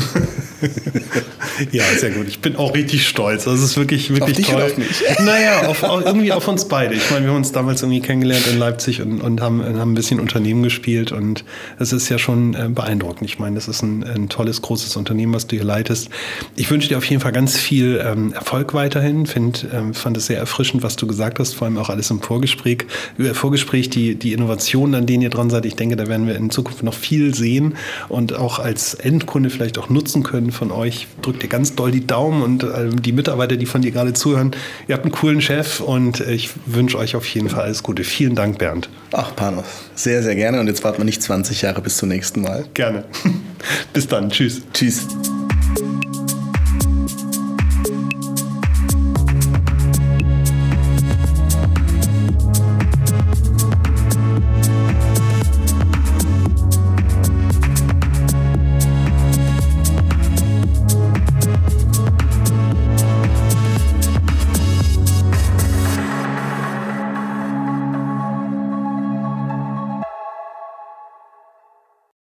[1.73, 2.29] Ja, sehr gut.
[2.29, 3.45] Ich bin auch richtig stolz.
[3.45, 4.63] Das ist wirklich, wirklich Auf toll.
[4.63, 5.03] auf mich?
[5.21, 6.95] Naja, auf, auf, irgendwie auf uns beide.
[6.95, 9.95] Ich meine, wir haben uns damals irgendwie kennengelernt in Leipzig und, und haben, haben ein
[9.95, 11.45] bisschen Unternehmen gespielt und
[11.79, 13.29] es ist ja schon äh, beeindruckend.
[13.29, 16.11] Ich meine, das ist ein, ein tolles, großes Unternehmen, was du hier leitest.
[16.57, 19.27] Ich wünsche dir auf jeden Fall ganz viel ähm, Erfolg weiterhin.
[19.27, 22.23] Find, ähm, fand es sehr erfrischend, was du gesagt hast, vor allem auch alles im
[22.23, 22.87] Vorgespräch.
[23.19, 25.67] Äh, Vorgespräch die, die Innovationen, an denen ihr dran seid.
[25.67, 27.75] Ich denke, da werden wir in Zukunft noch viel sehen
[28.09, 31.07] und auch als Endkunde vielleicht auch nutzen können von euch.
[31.23, 34.53] Drückt dir ganz doll die Daumen und äh, die Mitarbeiter, die von dir gerade zuhören.
[34.87, 38.05] Ihr habt einen coolen Chef und äh, ich wünsche euch auf jeden Fall alles Gute.
[38.05, 38.89] Vielen Dank, Bernd.
[39.13, 40.61] Ach, Panos, sehr, sehr gerne.
[40.61, 42.65] Und jetzt warten wir nicht 20 Jahre bis zum nächsten Mal.
[42.75, 43.05] Gerne.
[43.93, 44.31] Bis dann.
[44.31, 44.63] Tschüss.
[44.73, 45.07] Tschüss.